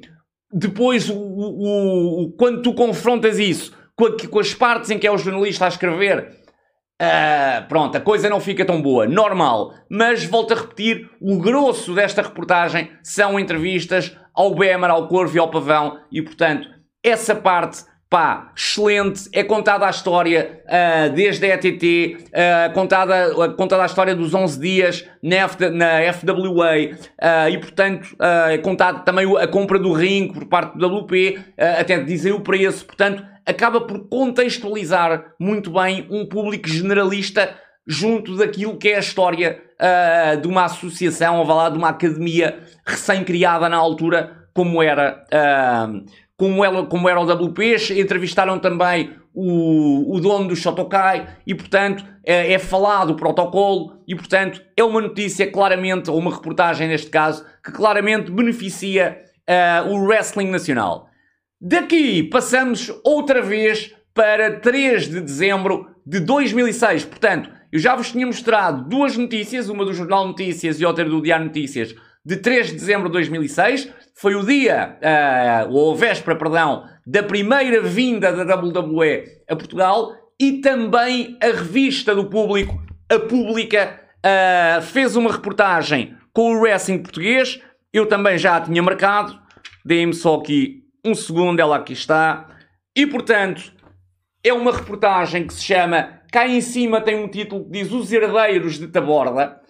depois, 0.52 1.08
o, 1.08 1.14
o, 1.14 2.22
o, 2.22 2.32
quando 2.32 2.62
tu 2.62 2.72
confrontas 2.74 3.38
isso 3.38 3.76
com, 3.96 4.06
a, 4.06 4.28
com, 4.28 4.38
as 4.38 4.54
partes 4.54 4.90
em 4.90 4.98
que 4.98 5.06
é 5.06 5.10
o 5.10 5.18
jornalista 5.18 5.66
a 5.66 5.68
escrever, 5.68 6.30
uh, 7.00 7.68
pronto, 7.68 7.96
a 7.96 8.00
coisa 8.00 8.28
não 8.28 8.40
fica 8.40 8.64
tão 8.64 8.80
boa. 8.80 9.06
Normal. 9.06 9.74
Mas 9.88 10.24
volto 10.24 10.52
a 10.52 10.56
repetir: 10.56 11.10
o 11.20 11.38
grosso 11.38 11.94
desta 11.94 12.22
reportagem 12.22 12.90
são 13.02 13.38
entrevistas 13.38 14.16
ao 14.34 14.54
Bemer, 14.54 14.90
ao 14.90 15.08
Corvo 15.08 15.36
e 15.36 15.38
ao 15.38 15.50
Pavão, 15.50 15.98
e 16.10 16.20
portanto, 16.20 16.68
essa 17.02 17.34
parte 17.34 17.84
pá, 18.14 18.52
excelente, 18.56 19.28
é 19.32 19.42
contada 19.42 19.88
a 19.88 19.90
história 19.90 20.62
uh, 20.66 21.12
desde 21.12 21.50
a 21.50 21.54
ETT, 21.56 22.16
uh, 22.16 22.30
ah, 22.32 22.70
contada, 22.72 23.34
contada 23.56 23.82
a 23.82 23.86
história 23.86 24.14
dos 24.14 24.32
11 24.32 24.60
dias 24.60 25.04
na, 25.20 25.34
F, 25.34 25.68
na 25.70 26.12
FWA 26.12 26.78
e, 27.50 27.58
portanto, 27.58 28.14
é 28.52 28.58
contada 28.58 29.00
também 29.00 29.26
a 29.36 29.48
compra 29.48 29.80
do 29.80 29.92
ring 29.92 30.32
por 30.32 30.46
parte 30.46 30.78
do 30.78 30.86
WP, 30.86 31.40
até 31.58 31.98
dizer 32.04 32.30
o 32.32 32.40
preço, 32.40 32.86
portanto, 32.86 33.24
acaba 33.46 33.80
por 33.80 34.08
contextualizar 34.08 35.34
muito 35.38 35.70
bem 35.70 36.06
um 36.10 36.26
público 36.26 36.68
generalista 36.68 37.54
junto 37.86 38.36
daquilo 38.36 38.78
que 38.78 38.88
é 38.88 38.96
a 38.96 39.00
história 39.00 39.60
de 40.40 40.48
uma 40.48 40.64
associação, 40.64 41.38
ou 41.38 41.44
vá 41.44 41.54
lá, 41.54 41.68
de 41.68 41.76
uma 41.76 41.90
academia 41.90 42.58
recém-criada 42.86 43.68
na 43.68 43.76
altura, 43.76 44.48
como 44.54 44.82
era 44.82 45.26
como, 46.36 46.64
ela, 46.64 46.86
como 46.86 47.08
era 47.08 47.20
o 47.20 47.24
WP, 47.24 47.76
entrevistaram 47.96 48.58
também 48.58 49.12
o, 49.32 50.14
o 50.16 50.20
dono 50.20 50.48
do 50.48 50.56
Shotokai 50.56 51.26
e, 51.46 51.54
portanto, 51.54 52.04
é, 52.24 52.52
é, 52.52 52.58
falado 52.58 53.10
o 53.10 53.16
protocolo 53.16 54.00
e, 54.06 54.14
portanto, 54.14 54.62
é 54.76 54.82
uma 54.82 55.00
notícia 55.00 55.50
claramente, 55.50 56.10
ou 56.10 56.18
uma 56.18 56.34
reportagem 56.34 56.88
neste 56.88 57.10
caso, 57.10 57.44
que 57.62 57.72
claramente 57.72 58.30
beneficia 58.30 59.22
uh, 59.48 59.88
o 59.90 60.04
wrestling 60.04 60.50
nacional. 60.50 61.08
Daqui 61.66 62.22
passamos 62.24 62.92
outra 63.02 63.40
vez 63.40 63.90
para 64.12 64.60
3 64.60 65.08
de 65.08 65.20
dezembro 65.22 65.86
de 66.04 66.20
2006. 66.20 67.06
Portanto, 67.06 67.48
eu 67.72 67.78
já 67.78 67.96
vos 67.96 68.12
tinha 68.12 68.26
mostrado 68.26 68.86
duas 68.86 69.16
notícias, 69.16 69.70
uma 69.70 69.82
do 69.82 69.94
Jornal 69.94 70.26
Notícias 70.28 70.78
e 70.78 70.84
outra 70.84 71.06
do 71.06 71.22
Diário 71.22 71.46
Notícias, 71.46 71.94
de 72.22 72.36
3 72.36 72.66
de 72.66 72.72
dezembro 72.74 73.08
de 73.08 73.12
2006 73.12 73.90
foi 74.14 74.34
o 74.34 74.44
dia, 74.44 74.98
uh, 75.00 75.72
ou 75.72 75.96
véspera, 75.96 76.36
perdão, 76.36 76.84
da 77.06 77.22
primeira 77.22 77.80
vinda 77.80 78.30
da 78.30 78.56
WWE 78.56 79.24
a 79.48 79.56
Portugal 79.56 80.12
e 80.38 80.60
também 80.60 81.38
a 81.42 81.46
revista 81.46 82.14
do 82.14 82.26
público, 82.26 82.78
a 83.10 83.18
Pública, 83.18 84.02
uh, 84.18 84.82
fez 84.82 85.16
uma 85.16 85.32
reportagem 85.32 86.14
com 86.30 86.54
o 86.54 86.60
wrestling 86.60 86.98
português. 86.98 87.58
Eu 87.90 88.04
também 88.04 88.36
já 88.36 88.56
a 88.56 88.60
tinha 88.60 88.82
marcado. 88.82 89.42
Deem-me 89.82 90.12
só 90.12 90.34
aqui 90.34 90.83
um 91.04 91.14
segundo, 91.14 91.60
ela 91.60 91.76
aqui 91.76 91.92
está. 91.92 92.48
E 92.96 93.06
portanto, 93.06 93.72
é 94.42 94.52
uma 94.52 94.72
reportagem 94.72 95.46
que 95.46 95.54
se 95.54 95.62
chama. 95.62 96.20
Cá 96.30 96.48
em 96.48 96.60
cima 96.60 97.00
tem 97.00 97.16
um 97.16 97.28
título 97.28 97.64
que 97.64 97.70
diz 97.70 97.92
Os 97.92 98.12
Herdeiros 98.12 98.78
de 98.78 98.88
Taborda. 98.88 99.60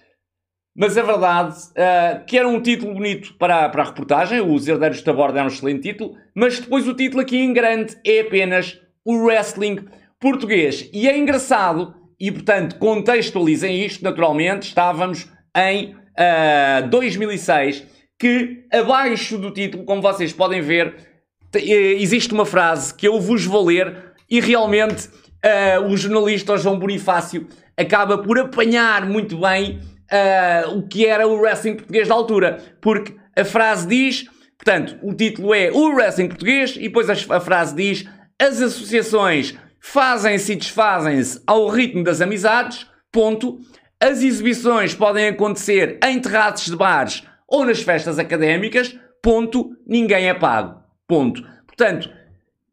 Mas 0.76 0.99
a 0.99 1.03
verdade 1.03 1.57
uh, 1.57 2.25
que 2.26 2.37
era 2.37 2.49
um 2.49 2.61
título 2.61 2.95
bonito 2.95 3.35
para, 3.35 3.69
para 3.69 3.83
a 3.83 3.87
reportagem, 3.87 4.41
Os 4.41 4.67
Herdeiros 4.67 5.03
da 5.03 5.12
Borda 5.12 5.38
é 5.38 5.45
um 5.45 5.47
excelente 5.47 5.83
título, 5.83 6.17
mas 6.35 6.59
depois 6.59 6.88
o 6.88 6.95
título 6.95 7.23
aqui 7.23 7.38
em 7.38 7.53
grande 7.53 7.97
é 8.05 8.21
apenas 8.21 8.81
o 9.05 9.14
wrestling 9.25 9.87
português. 10.19 10.91
E 10.93 11.09
é 11.09 11.17
engraçado, 11.17 11.95
e 12.19 12.33
portanto 12.33 12.76
contextualizem 12.79 13.85
isto 13.85 14.03
naturalmente, 14.03 14.67
estávamos 14.67 15.31
em 15.57 15.93
uh, 15.93 15.97
ah, 16.17 16.81
2006, 16.91 17.87
que 18.19 18.64
abaixo 18.73 19.38
do 19.38 19.53
título, 19.53 19.85
como 19.85 20.03
vocês 20.03 20.33
podem 20.33 20.61
ver, 20.61 20.97
eh, 20.97 21.13
existe 21.58 22.32
uma 22.32 22.46
frase 22.46 22.94
que 22.94 23.06
eu 23.06 23.20
vos 23.20 23.44
vou 23.44 23.66
ler 23.66 24.12
e 24.30 24.40
realmente 24.40 25.08
uh, 25.08 25.87
o 25.88 25.96
jornalista 25.96 26.56
João 26.56 26.78
Bonifácio 26.78 27.46
acaba 27.76 28.18
por 28.18 28.38
apanhar 28.38 29.06
muito 29.06 29.38
bem 29.38 29.80
uh, 30.11 30.78
o 30.78 30.87
que 30.87 31.06
era 31.06 31.26
o 31.26 31.37
wrestling 31.37 31.76
português 31.76 32.08
da 32.08 32.14
altura. 32.14 32.62
Porque 32.80 33.14
a 33.37 33.44
frase 33.44 33.87
diz, 33.87 34.25
portanto, 34.56 34.96
o 35.02 35.14
título 35.14 35.54
é 35.54 35.70
O 35.70 35.94
Wrestling 35.94 36.28
Português, 36.28 36.76
e 36.76 36.82
depois 36.82 37.08
a, 37.11 37.37
a 37.37 37.40
frase 37.40 37.75
diz: 37.75 38.04
As 38.40 38.61
associações 38.61 39.54
fazem-se 39.80 40.52
e 40.52 40.56
desfazem-se 40.56 41.42
ao 41.46 41.68
ritmo 41.68 42.02
das 42.02 42.20
amizades, 42.20 42.87
ponto. 43.12 43.58
As 44.00 44.23
exibições 44.23 44.94
podem 44.94 45.28
acontecer 45.28 45.99
em 46.04 46.20
terraços 46.20 46.66
de 46.66 46.76
bares 46.76 47.23
ou 47.49 47.64
nas 47.64 47.80
festas 47.80 48.18
académicas, 48.18 48.94
ponto. 49.23 49.70
Ninguém 49.87 50.28
é 50.28 50.34
pago, 50.34 50.80
ponto. 51.14 51.44
Portanto, 51.64 52.11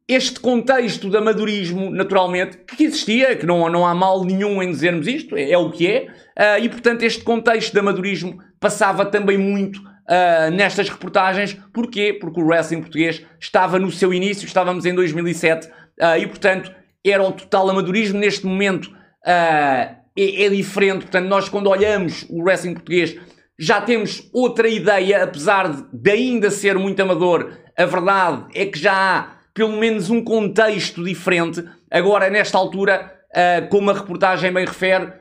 este 0.07 0.39
contexto 0.39 1.10
de 1.10 1.15
amadorismo, 1.15 1.91
naturalmente, 1.91 2.57
que 2.57 2.86
existia, 2.86 3.36
que 3.36 3.45
não, 3.45 3.69
não 3.69 3.86
há 3.86 3.93
mal 3.93 4.24
nenhum 4.24 4.62
em 4.63 4.71
dizermos 4.71 5.05
isto, 5.07 5.38
é, 5.38 5.51
é 5.51 5.57
o 5.57 5.69
que 5.69 5.88
é, 5.88 6.07
uh, 6.07 6.63
e 6.63 6.67
portanto 6.67 7.03
este 7.03 7.24
contexto 7.24 7.71
de 7.71 7.79
amadorismo 7.79 8.39
passava 8.60 9.05
também 9.05 9.38
muito 9.38 9.77
uh, 9.77 10.51
nestas 10.51 10.89
reportagens. 10.89 11.53
Porquê? 11.71 12.17
Porque 12.19 12.41
o 12.41 12.45
wrestling 12.45 12.81
português 12.81 13.24
estava 13.39 13.77
no 13.77 13.91
seu 13.91 14.12
início, 14.12 14.45
estávamos 14.45 14.86
em 14.86 14.95
2007, 14.95 15.67
uh, 15.67 16.17
e 16.19 16.25
portanto 16.25 16.74
era 17.05 17.21
o 17.21 17.31
total 17.31 17.69
amadorismo. 17.69 18.19
Neste 18.19 18.45
momento 18.45 18.91
é, 19.24 19.95
é 20.17 20.50
diferente, 20.50 21.03
portanto 21.03 21.27
nós 21.27 21.48
quando 21.48 21.67
olhamos 21.67 22.25
o 22.27 22.41
wrestling 22.43 22.74
português 22.74 23.15
já 23.62 23.79
temos 23.79 24.27
outra 24.33 24.67
ideia, 24.67 25.24
apesar 25.24 25.71
de 25.93 26.12
ainda 26.12 26.50
ser 26.50 26.79
muito 26.79 27.00
amador, 27.00 27.51
a 27.81 27.85
verdade 27.85 28.45
é 28.53 28.65
que 28.65 28.79
já 28.79 28.93
há 28.93 29.27
pelo 29.53 29.77
menos 29.77 30.09
um 30.09 30.23
contexto 30.23 31.03
diferente. 31.03 31.63
Agora, 31.89 32.29
nesta 32.29 32.57
altura, 32.57 33.11
uh, 33.31 33.67
como 33.69 33.89
a 33.89 33.93
reportagem 33.93 34.51
bem 34.51 34.65
refere, 34.65 35.11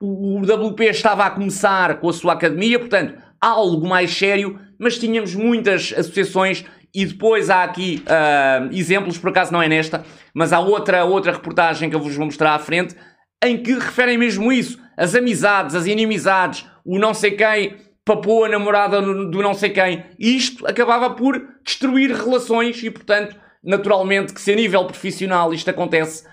o, 0.00 0.38
o 0.38 0.42
WP 0.42 0.84
estava 0.84 1.24
a 1.24 1.30
começar 1.30 1.98
com 1.98 2.08
a 2.08 2.12
sua 2.12 2.34
academia, 2.34 2.78
portanto, 2.78 3.14
algo 3.40 3.88
mais 3.88 4.16
sério, 4.16 4.58
mas 4.78 4.98
tínhamos 4.98 5.34
muitas 5.34 5.92
associações 5.96 6.64
e 6.94 7.04
depois 7.04 7.50
há 7.50 7.64
aqui 7.64 8.02
uh, 8.04 8.74
exemplos, 8.74 9.18
por 9.18 9.30
acaso 9.30 9.52
não 9.52 9.62
é 9.62 9.68
nesta, 9.68 10.04
mas 10.34 10.52
há 10.52 10.60
outra, 10.60 11.04
outra 11.04 11.32
reportagem 11.32 11.88
que 11.88 11.96
eu 11.96 12.00
vos 12.00 12.14
vou 12.14 12.26
mostrar 12.26 12.54
à 12.54 12.58
frente, 12.58 12.96
em 13.42 13.56
que 13.62 13.72
referem 13.72 14.18
mesmo 14.18 14.52
isso, 14.52 14.78
as 14.96 15.14
amizades, 15.14 15.74
as 15.74 15.86
inimizades, 15.86 16.66
o 16.84 16.98
não 16.98 17.14
sei 17.14 17.32
quem 17.32 17.76
papou 18.04 18.44
a 18.44 18.48
namorada 18.48 19.00
do 19.00 19.42
não 19.42 19.54
sei 19.54 19.70
quem, 19.70 20.04
isto 20.18 20.66
acabava 20.66 21.10
por 21.10 21.40
destruir 21.64 22.10
relações 22.10 22.82
e, 22.82 22.90
portanto, 22.90 23.36
naturalmente 23.62 24.32
que 24.32 24.40
se 24.40 24.52
a 24.52 24.56
nível 24.56 24.84
profissional 24.86 25.52
isto 25.52 25.68
acontece, 25.68 26.26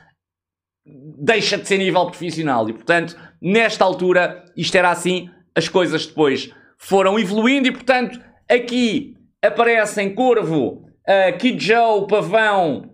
deixa 0.85 1.57
de 1.57 1.67
ser 1.67 1.77
nível 1.77 2.05
profissional. 2.05 2.69
E, 2.69 2.73
portanto, 2.73 3.17
nesta 3.41 3.83
altura, 3.83 4.45
isto 4.55 4.75
era 4.75 4.89
assim, 4.89 5.29
as 5.55 5.67
coisas 5.67 6.05
depois 6.05 6.53
foram 6.77 7.19
evoluindo 7.19 7.67
e, 7.67 7.71
portanto, 7.71 8.19
aqui 8.49 9.15
aparecem 9.43 10.13
Corvo, 10.13 10.85
uh, 11.07 11.37
Kid 11.37 11.63
Joe, 11.63 12.07
Pavão 12.07 12.93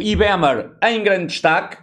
e 0.00 0.14
Bemer 0.14 0.72
em 0.82 1.02
grande 1.02 1.26
destaque, 1.26 1.78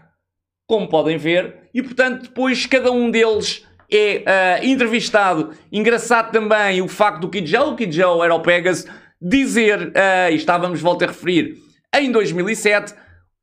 como 0.68 0.88
podem 0.88 1.18
ver, 1.18 1.70
e, 1.74 1.82
portanto, 1.82 2.24
depois 2.24 2.66
cada 2.66 2.92
um 2.92 3.10
deles 3.10 3.66
é 3.98 4.62
uh, 4.62 4.66
entrevistado. 4.66 5.52
Engraçado 5.72 6.32
também 6.32 6.82
o 6.82 6.88
facto 6.88 7.22
do 7.22 7.30
Kid 7.30 7.50
Joe, 7.50 7.70
o 7.70 7.76
Kid 7.76 7.96
Joe 7.96 8.24
era 8.24 8.34
o 8.34 8.42
Pegasus, 8.42 8.86
dizer, 9.22 9.88
uh, 9.90 10.32
e 10.32 10.36
estávamos, 10.36 10.82
volto 10.82 11.04
a 11.04 11.08
referir, 11.08 11.56
em 11.96 12.12
2007, 12.12 12.94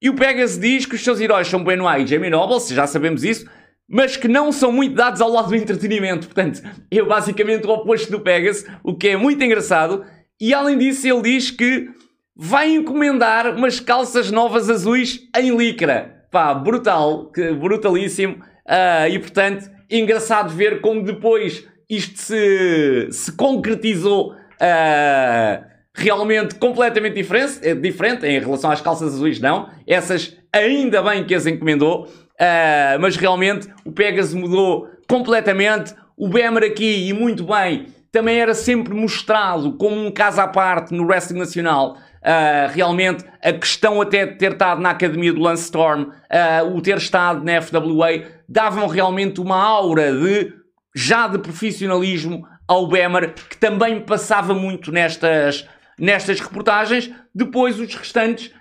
e 0.02 0.08
o 0.08 0.14
Pegasus 0.14 0.58
diz 0.58 0.86
que 0.86 0.94
os 0.94 1.04
seus 1.04 1.20
heróis 1.20 1.48
são 1.48 1.62
Benoit 1.62 2.02
e 2.02 2.06
Jamie 2.06 2.30
Noble, 2.30 2.58
já 2.74 2.86
sabemos 2.86 3.22
isso, 3.22 3.46
mas 3.88 4.16
que 4.16 4.28
não 4.28 4.52
são 4.52 4.70
muito 4.70 4.94
dados 4.94 5.20
ao 5.20 5.28
lado 5.28 5.48
do 5.48 5.56
entretenimento. 5.56 6.28
Portanto, 6.28 6.62
é 6.90 7.02
basicamente 7.02 7.66
o 7.66 7.70
oposto 7.70 8.10
do 8.10 8.20
Pegasus, 8.20 8.64
o 8.84 8.94
que 8.96 9.08
é 9.08 9.16
muito 9.16 9.42
engraçado. 9.42 10.04
E 10.40 10.54
além 10.54 10.78
disso, 10.78 11.06
ele 11.06 11.22
diz 11.22 11.50
que 11.50 11.88
vai 12.36 12.70
encomendar 12.70 13.54
umas 13.54 13.80
calças 13.80 14.30
novas 14.30 14.70
azuis 14.70 15.20
em 15.36 15.54
licra. 15.56 16.24
Pá, 16.30 16.54
brutal, 16.54 17.32
brutalíssimo. 17.58 18.36
Uh, 18.64 19.10
e 19.10 19.18
portanto, 19.18 19.68
engraçado 19.90 20.50
ver 20.50 20.80
como 20.80 21.02
depois 21.02 21.66
isto 21.88 22.18
se, 22.18 23.08
se 23.10 23.32
concretizou. 23.32 24.32
Uh, 24.32 25.70
realmente 25.94 26.54
completamente 26.54 27.14
diferente, 27.14 27.58
é 27.62 27.74
diferente 27.74 28.26
em 28.26 28.38
relação 28.38 28.70
às 28.70 28.80
calças 28.80 29.14
azuis, 29.14 29.40
não. 29.40 29.68
Essas 29.86 30.36
ainda 30.52 31.02
bem 31.02 31.24
que 31.24 31.34
as 31.34 31.46
encomendou, 31.46 32.04
uh, 32.04 33.00
mas 33.00 33.16
realmente 33.16 33.68
o 33.84 33.92
Pegasus 33.92 34.34
mudou 34.34 34.88
completamente. 35.08 35.94
O 36.16 36.28
Bemer 36.28 36.64
aqui, 36.64 37.08
e 37.08 37.12
muito 37.12 37.44
bem, 37.44 37.86
também 38.12 38.38
era 38.38 38.54
sempre 38.54 38.92
mostrado 38.94 39.72
como 39.76 39.96
um 39.96 40.10
caso 40.10 40.40
à 40.40 40.46
parte 40.46 40.94
no 40.94 41.06
Wrestling 41.06 41.38
Nacional. 41.38 41.96
Uh, 42.22 42.70
realmente, 42.74 43.24
a 43.42 43.52
questão 43.52 44.00
até 44.00 44.26
de 44.26 44.36
ter 44.36 44.52
estado 44.52 44.80
na 44.80 44.90
academia 44.90 45.32
do 45.32 45.40
Lance 45.40 45.64
Storm, 45.64 46.02
uh, 46.02 46.76
o 46.76 46.80
ter 46.82 46.98
estado 46.98 47.42
na 47.42 47.62
FWA, 47.62 48.26
davam 48.48 48.86
realmente 48.86 49.40
uma 49.40 49.56
aura 49.56 50.12
de 50.12 50.52
já 50.94 51.26
de 51.28 51.38
profissionalismo 51.38 52.46
ao 52.68 52.86
Bemer, 52.86 53.32
que 53.32 53.56
também 53.56 54.00
passava 54.00 54.54
muito 54.54 54.92
nestas, 54.92 55.66
nestas 55.98 56.40
reportagens. 56.40 57.10
Depois, 57.34 57.80
os 57.80 57.94
restantes, 57.94 58.52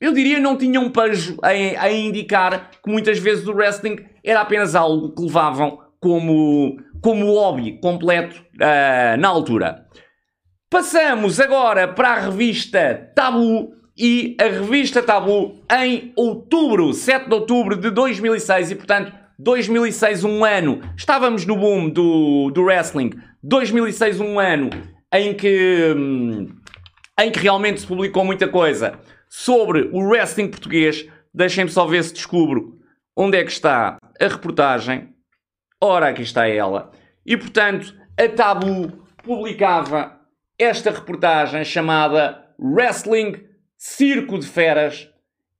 eu 0.00 0.12
diria, 0.12 0.38
não 0.38 0.56
tinham 0.56 0.90
pejo 0.90 1.38
a, 1.42 1.48
a 1.48 1.92
indicar 1.92 2.70
que 2.82 2.90
muitas 2.90 3.18
vezes 3.18 3.46
o 3.46 3.52
wrestling 3.52 4.04
era 4.22 4.42
apenas 4.42 4.74
algo 4.74 5.14
que 5.14 5.22
levavam 5.22 5.80
como, 5.98 6.78
como 7.00 7.32
hobby 7.32 7.80
completo 7.80 8.44
uh, 8.56 9.16
na 9.18 9.28
altura. 9.28 9.86
Passamos 10.76 11.40
agora 11.40 11.88
para 11.88 12.10
a 12.10 12.20
revista 12.20 13.10
Tabu 13.14 13.74
e 13.96 14.36
a 14.38 14.44
revista 14.44 15.02
Tabu 15.02 15.58
em 15.72 16.12
outubro, 16.14 16.92
7 16.92 17.30
de 17.30 17.34
outubro 17.34 17.78
de 17.78 17.90
2006 17.90 18.72
e 18.72 18.74
portanto 18.74 19.10
2006 19.38 20.24
um 20.24 20.44
ano, 20.44 20.82
estávamos 20.94 21.46
no 21.46 21.56
boom 21.56 21.88
do, 21.88 22.50
do 22.50 22.62
wrestling, 22.62 23.10
2006 23.42 24.20
um 24.20 24.38
ano 24.38 24.68
em 25.10 25.32
que 25.32 25.94
hum, 25.96 26.54
em 27.18 27.30
que 27.30 27.38
realmente 27.38 27.80
se 27.80 27.86
publicou 27.86 28.22
muita 28.22 28.46
coisa 28.46 29.00
sobre 29.30 29.88
o 29.94 30.06
wrestling 30.06 30.48
português. 30.48 31.08
Deixem-me 31.32 31.70
só 31.70 31.86
ver 31.86 32.04
se 32.04 32.12
descubro 32.12 32.78
onde 33.16 33.38
é 33.38 33.44
que 33.44 33.50
está 33.50 33.96
a 34.20 34.28
reportagem. 34.28 35.08
Ora, 35.80 36.08
aqui 36.08 36.20
está 36.20 36.46
ela. 36.46 36.90
E 37.24 37.34
portanto, 37.34 37.94
a 38.18 38.28
Tabu 38.28 39.06
publicava 39.24 40.16
esta 40.58 40.90
reportagem 40.90 41.64
chamada 41.64 42.44
Wrestling 42.58 43.44
Circo 43.76 44.38
de 44.38 44.46
Feras 44.46 45.08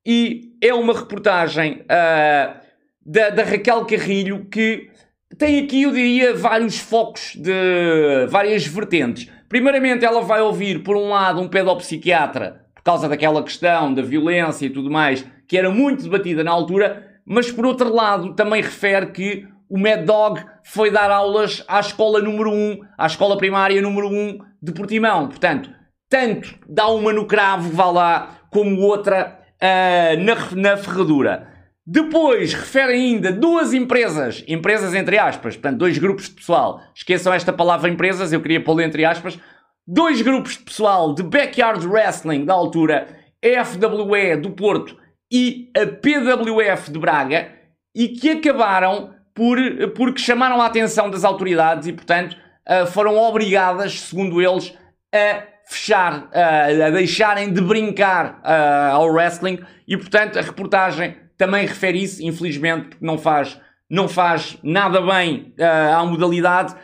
e 0.05 0.57
é 0.63 0.73
uma 0.73 0.95
reportagem 0.95 1.83
uh, 1.83 2.61
da, 3.05 3.31
da 3.31 3.43
Raquel 3.43 3.85
Carrilho 3.85 4.47
que 4.47 4.91
tem 5.37 5.63
aqui, 5.65 5.83
eu 5.83 5.93
diria, 5.93 6.35
vários 6.35 6.79
focos 6.79 7.35
de 7.37 8.27
várias 8.29 8.67
vertentes. 8.67 9.31
Primeiramente, 9.49 10.05
ela 10.05 10.23
vai 10.23 10.41
ouvir, 10.41 10.83
por 10.83 10.97
um 10.97 11.09
lado, 11.09 11.41
um 11.41 11.49
pedopsiquiatra, 11.49 12.65
por 12.75 12.83
causa 12.83 13.09
daquela 13.09 13.43
questão 13.43 13.93
da 13.93 14.03
violência 14.03 14.67
e 14.67 14.71
tudo 14.71 14.91
mais, 14.91 15.27
que 15.47 15.59
era 15.59 15.71
muito 15.71 16.05
debatida 16.05 16.43
na 16.43 16.53
altura, 16.53 17.21
mas 17.25 17.51
por 17.51 17.67
outro 17.67 17.93
lado, 17.93 18.35
também 18.35 18.63
refere 18.63 19.07
que 19.07 19.47
o 19.69 19.79
Mad 19.79 20.05
Dog 20.05 20.43
foi 20.63 20.91
dar 20.91 21.11
aulas 21.11 21.65
à 21.67 21.81
escola 21.81 22.21
número 22.21 22.51
1, 22.51 22.81
à 22.97 23.07
escola 23.07 23.37
primária 23.37 23.81
número 23.83 24.09
1 24.09 24.39
de 24.63 24.73
Portimão. 24.73 25.29
Portanto, 25.29 25.71
tanto 26.09 26.55
dá 26.69 26.89
uma 26.89 27.13
no 27.13 27.27
cravo, 27.27 27.71
vá 27.71 27.91
lá, 27.91 28.39
como 28.51 28.81
outra 28.81 29.39
uh, 29.57 30.23
na, 30.23 30.71
na 30.71 30.77
ferradura. 30.77 31.49
Depois 31.87 32.53
refere 32.53 32.95
ainda 32.95 33.31
duas 33.31 33.73
empresas, 33.73 34.43
empresas 34.49 34.93
entre 34.95 35.19
aspas, 35.19 35.55
portanto, 35.55 35.79
dois 35.79 35.99
grupos 35.99 36.29
de 36.29 36.35
pessoal. 36.35 36.81
Esqueçam 36.95 37.33
esta 37.33 37.53
palavra 37.53 37.89
empresas, 37.89 38.33
eu 38.33 38.41
queria 38.41 38.63
pô-la 38.63 38.83
entre 38.83 39.05
aspas. 39.05 39.39
Dois 39.87 40.21
grupos 40.21 40.53
de 40.53 40.65
pessoal 40.65 41.15
de 41.15 41.23
Backyard 41.23 41.87
Wrestling 41.87 42.45
da 42.45 42.55
altura, 42.55 43.07
a 43.41 43.65
FWE 43.65 44.37
do 44.37 44.51
Porto 44.51 44.97
e 45.31 45.71
a 45.77 45.87
PWF 45.87 46.91
de 46.91 46.99
Braga, 46.99 47.53
e 47.95 48.09
que 48.09 48.31
acabaram 48.31 49.15
por, 49.37 49.59
porque 49.95 50.19
chamaram 50.19 50.61
a 50.63 50.67
atenção 50.67 51.11
das 51.11 51.23
autoridades 51.23 51.87
e, 51.87 51.93
portanto, 51.93 52.35
eh, 52.67 52.87
foram 52.87 53.17
obrigadas, 53.19 54.01
segundo 54.01 54.41
eles, 54.41 54.75
a 55.15 55.43
fechar, 55.69 56.29
eh, 56.33 56.87
a 56.87 56.91
deixarem 56.91 57.53
de 57.53 57.61
brincar 57.61 58.41
eh, 58.43 58.91
ao 58.93 59.09
wrestling 59.09 59.61
e, 59.87 59.95
portanto, 59.95 60.39
a 60.39 60.43
reportagem 60.43 61.17
também 61.37 61.67
refere 61.67 62.03
isso, 62.03 62.23
infelizmente, 62.23 62.89
porque 62.89 63.05
não 63.05 63.19
faz, 63.19 63.61
não 63.91 64.09
faz 64.09 64.57
nada 64.63 65.03
bem 65.03 65.55
à 65.95 66.03
modalidade. 66.03 66.75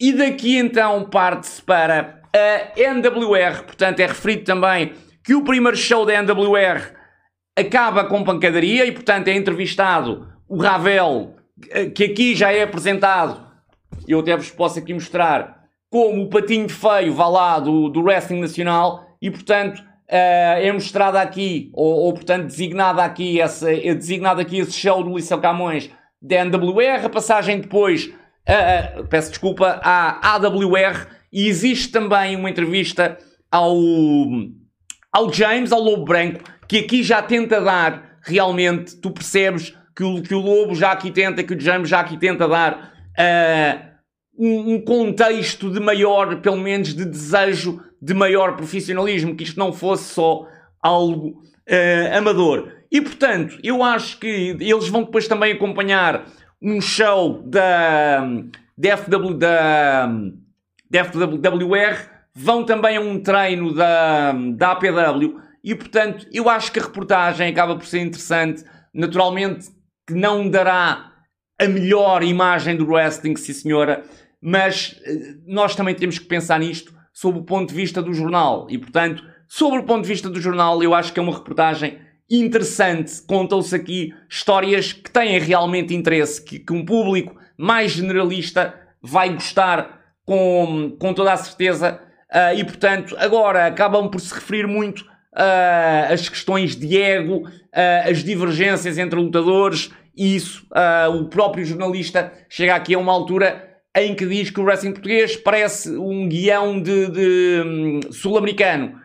E 0.00 0.12
daqui 0.12 0.56
então 0.56 1.04
parte-se 1.10 1.60
para 1.60 2.22
a 2.32 2.80
NWR, 2.80 3.64
portanto 3.64 3.98
é 3.98 4.06
referido 4.06 4.44
também 4.44 4.92
que 5.24 5.34
o 5.34 5.42
primeiro 5.42 5.76
show 5.76 6.06
da 6.06 6.14
NWR 6.14 6.92
acaba 7.58 8.04
com 8.04 8.22
pancadaria 8.22 8.86
e 8.86 8.92
portanto 8.92 9.26
é 9.26 9.34
entrevistado 9.34 10.28
o 10.48 10.56
Ravel, 10.62 11.34
que 11.94 12.04
aqui 12.04 12.34
já 12.34 12.52
é 12.52 12.62
apresentado. 12.62 13.46
Eu 14.06 14.20
até 14.20 14.36
vos 14.36 14.50
posso 14.50 14.78
aqui 14.78 14.92
mostrar 14.94 15.62
como 15.90 16.22
o 16.22 16.28
patinho 16.30 16.70
feio, 16.70 17.12
vá 17.12 17.28
lá, 17.28 17.60
do, 17.60 17.90
do 17.90 18.00
wrestling 18.00 18.40
nacional, 18.40 19.06
e 19.20 19.30
portanto 19.30 19.78
uh, 19.78 20.58
é 20.58 20.72
mostrada 20.72 21.20
aqui, 21.20 21.70
ou, 21.74 22.06
ou, 22.06 22.14
portanto 22.14 22.46
designada 22.46 23.04
aqui, 23.04 23.38
essa, 23.38 23.70
é 23.70 23.94
designado 23.94 24.40
aqui 24.40 24.58
esse 24.58 24.72
show 24.72 25.04
do 25.04 25.14
Liceu 25.14 25.38
Camões 25.38 25.90
da 26.20 26.44
NWR, 26.46 27.04
a 27.04 27.08
passagem 27.10 27.60
depois, 27.60 28.06
uh, 28.06 29.00
uh, 29.00 29.06
peço 29.06 29.28
desculpa, 29.28 29.80
à 29.82 30.34
AWR, 30.34 31.06
e 31.30 31.46
existe 31.46 31.92
também 31.92 32.36
uma 32.36 32.48
entrevista 32.48 33.18
ao, 33.50 33.76
ao 35.12 35.30
James, 35.30 35.72
ao 35.72 35.80
Lobo 35.80 36.04
Branco, 36.04 36.40
que 36.66 36.78
aqui 36.78 37.02
já 37.02 37.20
tenta 37.20 37.60
dar, 37.60 38.16
realmente, 38.22 38.96
tu 38.96 39.10
percebes 39.10 39.76
que 39.94 40.04
o, 40.04 40.22
que 40.22 40.34
o 40.34 40.40
Lobo 40.40 40.74
já 40.74 40.92
aqui 40.92 41.10
tenta, 41.10 41.42
que 41.42 41.54
o 41.54 41.60
James 41.60 41.88
já 41.88 42.00
aqui 42.00 42.16
tenta 42.16 42.48
dar 42.48 42.92
uh, 43.18 43.92
um, 44.38 44.74
um, 44.74 44.80
contexto 44.80 45.70
de 45.70 45.80
maior, 45.80 46.40
pelo 46.40 46.58
menos 46.58 46.94
de 46.94 47.04
desejo 47.04 47.82
de 48.00 48.14
maior 48.14 48.56
profissionalismo, 48.56 49.36
que 49.36 49.44
isto 49.44 49.58
não 49.58 49.72
fosse 49.72 50.14
só 50.14 50.46
algo 50.82 51.42
uh, 51.68 52.16
amador. 52.16 52.72
E 52.90 53.00
portanto, 53.00 53.58
eu 53.62 53.82
acho 53.82 54.18
que 54.18 54.56
eles 54.60 54.88
vão 54.88 55.04
depois 55.04 55.28
também 55.28 55.52
acompanhar 55.52 56.26
um 56.60 56.80
show 56.80 57.42
da, 57.46 58.20
da, 58.76 58.96
FW, 58.96 59.34
da, 59.34 60.06
da 60.90 61.04
FWR, 61.04 62.10
vão 62.34 62.64
também 62.64 62.96
a 62.96 63.00
um 63.00 63.20
treino 63.20 63.74
da, 63.74 64.32
da 64.32 64.72
APW 64.72 65.40
e 65.64 65.74
portanto 65.74 66.26
eu 66.32 66.48
acho 66.48 66.72
que 66.72 66.78
a 66.78 66.82
reportagem 66.82 67.48
acaba 67.48 67.76
por 67.76 67.86
ser 67.86 68.00
interessante. 68.00 68.64
Naturalmente 68.94 69.70
que 70.06 70.14
não 70.14 70.48
dará 70.48 71.12
a 71.58 71.68
melhor 71.68 72.22
imagem 72.22 72.76
do 72.76 72.86
wrestling, 72.86 73.36
sim 73.36 73.52
senhora, 73.52 74.04
mas 74.40 75.00
eh, 75.04 75.34
nós 75.46 75.76
também 75.76 75.94
temos 75.94 76.18
que 76.18 76.24
pensar 76.24 76.58
nisto 76.58 76.92
sob 77.12 77.38
o 77.38 77.44
ponto 77.44 77.68
de 77.68 77.74
vista 77.74 78.02
do 78.02 78.12
jornal. 78.12 78.66
E, 78.68 78.78
portanto, 78.78 79.22
sobre 79.46 79.78
o 79.78 79.84
ponto 79.84 80.02
de 80.02 80.08
vista 80.08 80.28
do 80.28 80.40
jornal, 80.40 80.82
eu 80.82 80.94
acho 80.94 81.12
que 81.12 81.20
é 81.20 81.22
uma 81.22 81.34
reportagem 81.34 81.98
interessante. 82.28 83.22
Contam-se 83.26 83.74
aqui 83.74 84.14
histórias 84.28 84.92
que 84.92 85.10
têm 85.10 85.38
realmente 85.38 85.94
interesse, 85.94 86.42
que, 86.42 86.58
que, 86.58 86.72
um 86.72 86.84
público 86.84 87.36
mais 87.56 87.92
generalista 87.92 88.74
vai 89.00 89.32
gostar 89.34 90.00
com, 90.24 90.96
com 90.98 91.12
toda 91.12 91.32
a 91.32 91.36
certeza. 91.36 92.00
Uh, 92.30 92.58
e, 92.58 92.64
portanto, 92.64 93.14
agora 93.18 93.66
acabam 93.66 94.08
por 94.08 94.20
se 94.20 94.34
referir 94.34 94.66
muito 94.66 95.04
uh, 95.34 96.12
as 96.12 96.28
questões 96.28 96.76
de 96.76 97.00
ego, 97.00 97.46
uh, 97.46 98.10
as 98.10 98.22
divergências 98.22 98.98
entre 98.98 99.18
lutadores, 99.18 99.90
e 100.16 100.36
isso 100.36 100.66
uh, 100.72 101.10
o 101.10 101.28
próprio 101.28 101.64
jornalista 101.64 102.32
chega 102.48 102.74
aqui 102.74 102.94
a 102.94 102.98
uma 102.98 103.12
altura 103.12 103.70
em 103.96 104.14
que 104.14 104.26
diz 104.26 104.50
que 104.50 104.60
o 104.60 104.64
wrestling 104.64 104.92
português 104.92 105.36
parece 105.36 105.90
um 105.96 106.28
guião 106.28 106.80
de, 106.80 107.10
de 107.10 107.62
um, 107.64 108.12
sul-americano. 108.12 108.98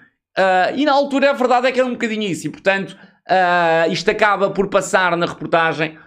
e 0.76 0.86
na 0.86 0.94
altura 0.94 1.32
a 1.32 1.34
verdade 1.34 1.68
é 1.68 1.72
que 1.74 1.80
era 1.80 1.88
um 1.88 1.94
bocadinho 1.94 2.24
isso, 2.24 2.48
e 2.48 2.50
portanto 2.50 2.98
isto 3.92 4.10
acaba 4.10 4.50
por 4.50 4.70
passar 4.70 5.18
na 5.18 5.26
reportagem, 5.26 5.98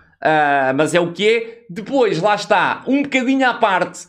mas 0.74 0.94
é 0.94 1.00
o 1.00 1.12
que 1.12 1.28
é. 1.28 1.58
Depois, 1.68 2.22
lá 2.22 2.34
está, 2.34 2.82
um 2.86 3.02
bocadinho 3.02 3.46
à 3.46 3.52
parte, 3.52 4.06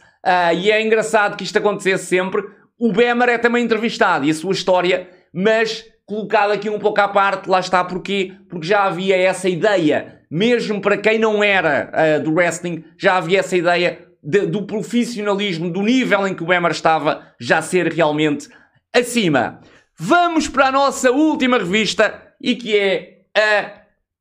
e 0.57 0.71
é 0.71 0.81
engraçado 0.81 1.35
que 1.35 1.43
isto 1.43 1.57
acontecesse 1.57 2.05
sempre. 2.05 2.41
O 2.79 2.93
Bemer 2.93 3.27
é 3.27 3.37
também 3.37 3.65
entrevistado 3.65 4.23
e 4.23 4.31
a 4.31 4.33
sua 4.33 4.53
história, 4.53 5.09
mas 5.33 5.83
colocado 6.11 6.51
aqui 6.51 6.69
um 6.69 6.77
pouco 6.77 6.99
à 6.99 7.07
parte, 7.07 7.49
lá 7.49 7.61
está 7.61 7.81
porquê? 7.85 8.33
Porque 8.49 8.67
já 8.67 8.83
havia 8.83 9.15
essa 9.15 9.47
ideia, 9.47 10.19
mesmo 10.29 10.81
para 10.81 10.97
quem 10.97 11.17
não 11.17 11.41
era 11.41 11.89
uh, 11.89 12.21
do 12.21 12.33
wrestling, 12.33 12.83
já 12.97 13.15
havia 13.15 13.39
essa 13.39 13.55
ideia 13.55 14.07
de, 14.21 14.45
do 14.45 14.67
profissionalismo, 14.67 15.71
do 15.71 15.81
nível 15.81 16.27
em 16.27 16.35
que 16.35 16.43
o 16.43 16.53
Emmer 16.53 16.71
estava, 16.71 17.25
já 17.39 17.61
ser 17.61 17.87
realmente 17.93 18.49
acima. 18.93 19.61
Vamos 19.97 20.49
para 20.49 20.67
a 20.67 20.71
nossa 20.71 21.11
última 21.11 21.57
revista 21.57 22.21
e 22.41 22.57
que 22.57 22.77
é 22.77 23.21
a 23.33 23.71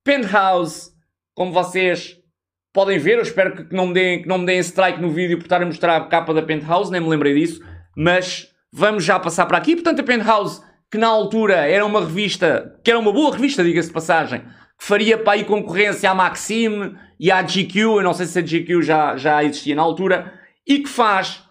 Penthouse. 0.01 0.91
Como 1.35 1.51
vocês 1.51 2.17
podem 2.71 2.99
ver, 2.99 3.17
eu 3.17 3.23
espero 3.23 3.67
que 3.67 3.75
não 3.75 3.87
me 3.87 3.93
deem, 3.93 4.21
que 4.21 4.29
não 4.29 4.37
me 4.37 4.45
deem 4.45 4.59
strike 4.59 5.01
no 5.01 5.09
vídeo 5.09 5.37
por 5.37 5.43
estar 5.43 5.61
a 5.61 5.65
mostrar 5.65 5.97
a 5.97 6.05
capa 6.05 6.33
da 6.33 6.41
Penthouse, 6.41 6.89
nem 6.89 7.01
me 7.01 7.09
lembrei 7.09 7.33
disso, 7.33 7.61
mas 7.97 8.47
vamos 8.71 9.03
já 9.03 9.19
passar 9.19 9.45
para 9.45 9.57
aqui. 9.57 9.75
Portanto, 9.75 9.99
a 9.99 10.03
Penthouse 10.03 10.70
que 10.91 10.97
na 10.97 11.07
altura 11.07 11.55
era 11.55 11.85
uma 11.85 12.01
revista, 12.01 12.77
que 12.83 12.91
era 12.91 12.99
uma 12.99 13.13
boa 13.13 13.31
revista, 13.31 13.63
diga-se 13.63 13.87
de 13.87 13.93
passagem, 13.93 14.41
que 14.41 14.85
faria 14.85 15.17
para 15.17 15.33
aí 15.33 15.45
concorrência 15.45 16.11
à 16.11 16.13
Maxime 16.13 16.97
e 17.17 17.31
à 17.31 17.41
GQ, 17.41 17.79
eu 17.79 18.03
não 18.03 18.13
sei 18.13 18.25
se 18.25 18.37
a 18.37 18.41
GQ 18.41 18.81
já, 18.81 19.15
já 19.15 19.41
existia 19.41 19.73
na 19.73 19.81
altura, 19.81 20.33
e 20.67 20.79
que 20.79 20.89
faz, 20.89 21.43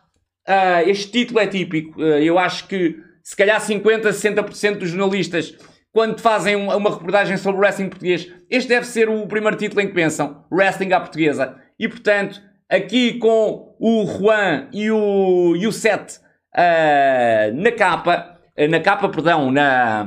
uh, 0.46 0.87
este 0.87 1.11
título 1.11 1.40
é 1.40 1.46
típico, 1.46 1.98
uh, 2.03 2.18
eu 2.18 2.38
acho 2.38 2.66
que 2.66 2.98
se 3.22 3.35
calhar 3.35 3.59
50, 3.59 4.11
60% 4.11 4.79
dos 4.79 4.90
jornalistas, 4.90 5.57
quando 5.90 6.20
fazem 6.20 6.55
uma, 6.55 6.76
uma 6.76 6.90
reportagem 6.90 7.37
sobre 7.38 7.61
o 7.61 7.62
wrestling 7.62 7.88
português, 7.88 8.31
este 8.50 8.68
deve 8.68 8.87
ser 8.87 9.09
o 9.09 9.26
primeiro 9.26 9.57
título 9.57 9.81
em 9.81 9.87
que 9.87 9.94
pensam, 9.94 10.44
wrestling 10.53 10.92
à 10.92 11.00
portuguesa. 11.00 11.57
E 11.79 11.88
portanto, 11.88 12.42
aqui 12.68 13.14
com 13.14 13.74
o 13.81 14.05
Juan 14.07 14.68
e 14.72 14.90
o, 14.90 15.57
e 15.57 15.66
o 15.66 15.72
Seth 15.72 16.20
uh, 16.55 17.55
na 17.55 17.72
capa, 17.72 18.30
na 18.68 18.80
capa, 18.80 19.08
perdão, 19.08 19.50
na, 19.50 20.06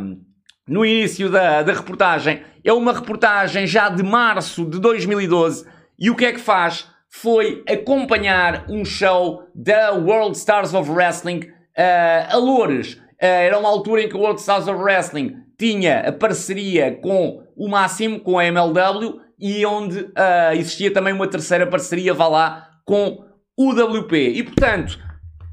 no 0.67 0.86
início 0.86 1.29
da, 1.29 1.62
da 1.62 1.73
reportagem. 1.73 2.41
É 2.63 2.71
uma 2.71 2.93
reportagem 2.93 3.67
já 3.67 3.89
de 3.89 4.03
março 4.03 4.65
de 4.65 4.79
2012 4.79 5.65
e 5.99 6.10
o 6.10 6.15
que 6.15 6.25
é 6.25 6.34
que 6.34 6.39
faz? 6.39 6.88
Foi 7.10 7.63
acompanhar 7.67 8.65
um 8.69 8.84
show 8.84 9.43
da 9.53 9.91
World 9.91 10.36
Stars 10.38 10.73
of 10.73 10.89
Wrestling 10.89 11.39
uh, 11.39 12.34
a 12.34 12.38
Loures. 12.38 12.93
Uh, 12.93 13.01
era 13.19 13.60
uma 13.60 13.69
altura 13.69 14.03
em 14.03 14.10
que 14.10 14.15
o 14.15 14.19
World 14.19 14.39
Stars 14.39 14.67
of 14.67 14.82
Wrestling 14.82 15.36
tinha 15.58 15.99
a 15.99 16.12
parceria 16.12 16.97
com 17.01 17.43
o 17.56 17.69
Máximo, 17.69 18.19
com 18.19 18.39
a 18.39 18.45
MLW, 18.45 19.21
e 19.39 19.65
onde 19.65 19.99
uh, 19.99 20.53
existia 20.53 20.91
também 20.91 21.13
uma 21.13 21.27
terceira 21.27 21.67
parceria, 21.67 22.13
vá 22.13 22.27
lá, 22.27 22.69
com 22.86 23.23
o 23.56 23.71
WP. 23.71 24.15
E 24.15 24.43
portanto, 24.43 24.99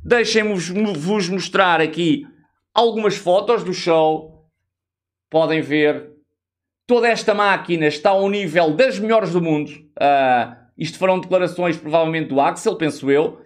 deixem-vos 0.04 1.28
mostrar 1.28 1.80
aqui 1.80 2.26
algumas 2.74 3.16
fotos 3.16 3.62
do 3.64 3.72
show. 3.72 4.46
Podem 5.30 5.60
ver. 5.60 6.10
Toda 6.86 7.08
esta 7.08 7.32
máquina 7.34 7.86
está 7.86 8.10
ao 8.10 8.28
nível 8.28 8.74
das 8.74 8.98
melhores 8.98 9.32
do 9.32 9.40
mundo. 9.40 9.70
Uh, 9.70 10.56
isto 10.76 10.98
foram 10.98 11.20
declarações 11.20 11.76
provavelmente 11.76 12.28
do 12.28 12.40
Axel, 12.40 12.76
penso 12.76 13.10
eu. 13.10 13.40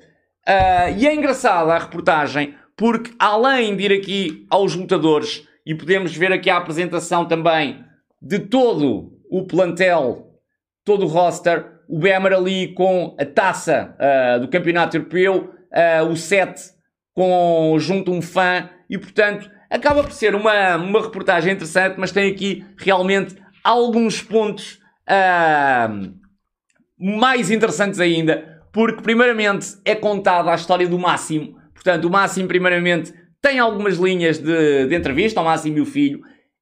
Uh, 0.46 0.96
e 0.98 1.06
é 1.06 1.14
engraçada 1.14 1.74
a 1.74 1.78
reportagem 1.78 2.54
porque 2.76 3.12
além 3.18 3.76
de 3.76 3.84
ir 3.84 3.92
aqui 3.92 4.46
aos 4.50 4.74
lutadores 4.74 5.46
e 5.64 5.74
podemos 5.74 6.14
ver 6.16 6.32
aqui 6.32 6.50
a 6.50 6.56
apresentação 6.56 7.26
também 7.26 7.84
de 8.20 8.38
todo 8.38 9.12
o 9.30 9.46
plantel, 9.46 10.38
todo 10.84 11.04
o 11.04 11.08
roster, 11.08 11.72
o 11.88 11.98
Bemer 11.98 12.32
ali 12.32 12.74
com 12.74 13.16
a 13.18 13.24
taça 13.24 13.96
uh, 13.98 14.40
do 14.40 14.48
Campeonato 14.48 14.96
Europeu, 14.96 15.50
uh, 15.72 16.08
o 16.10 16.16
set 16.16 16.60
com 17.14 17.76
junto 17.78 18.12
um 18.12 18.20
fã 18.20 18.68
e, 18.88 18.98
portanto, 18.98 19.50
acaba 19.70 20.02
por 20.02 20.12
ser 20.12 20.34
uma, 20.34 20.76
uma 20.76 21.02
reportagem 21.02 21.52
interessante, 21.52 21.96
mas 21.98 22.12
tem 22.12 22.30
aqui 22.30 22.64
realmente 22.76 23.36
alguns 23.62 24.22
pontos 24.22 24.78
uh, 25.08 26.12
mais 26.98 27.50
interessantes 27.50 27.98
ainda, 27.98 28.62
porque, 28.72 29.02
primeiramente, 29.02 29.76
é 29.84 29.94
contada 29.94 30.50
a 30.50 30.54
história 30.54 30.86
do 30.86 30.98
Máximo. 30.98 31.58
Portanto, 31.72 32.04
o 32.04 32.10
Máximo, 32.10 32.48
primeiramente, 32.48 33.12
tem 33.40 33.58
algumas 33.58 33.96
linhas 33.96 34.38
de, 34.38 34.86
de 34.86 34.94
entrevista 34.94 35.40
ao 35.40 35.46
Máximo 35.46 35.78
e 35.78 35.80
o 35.80 35.86
filho, 35.86 36.20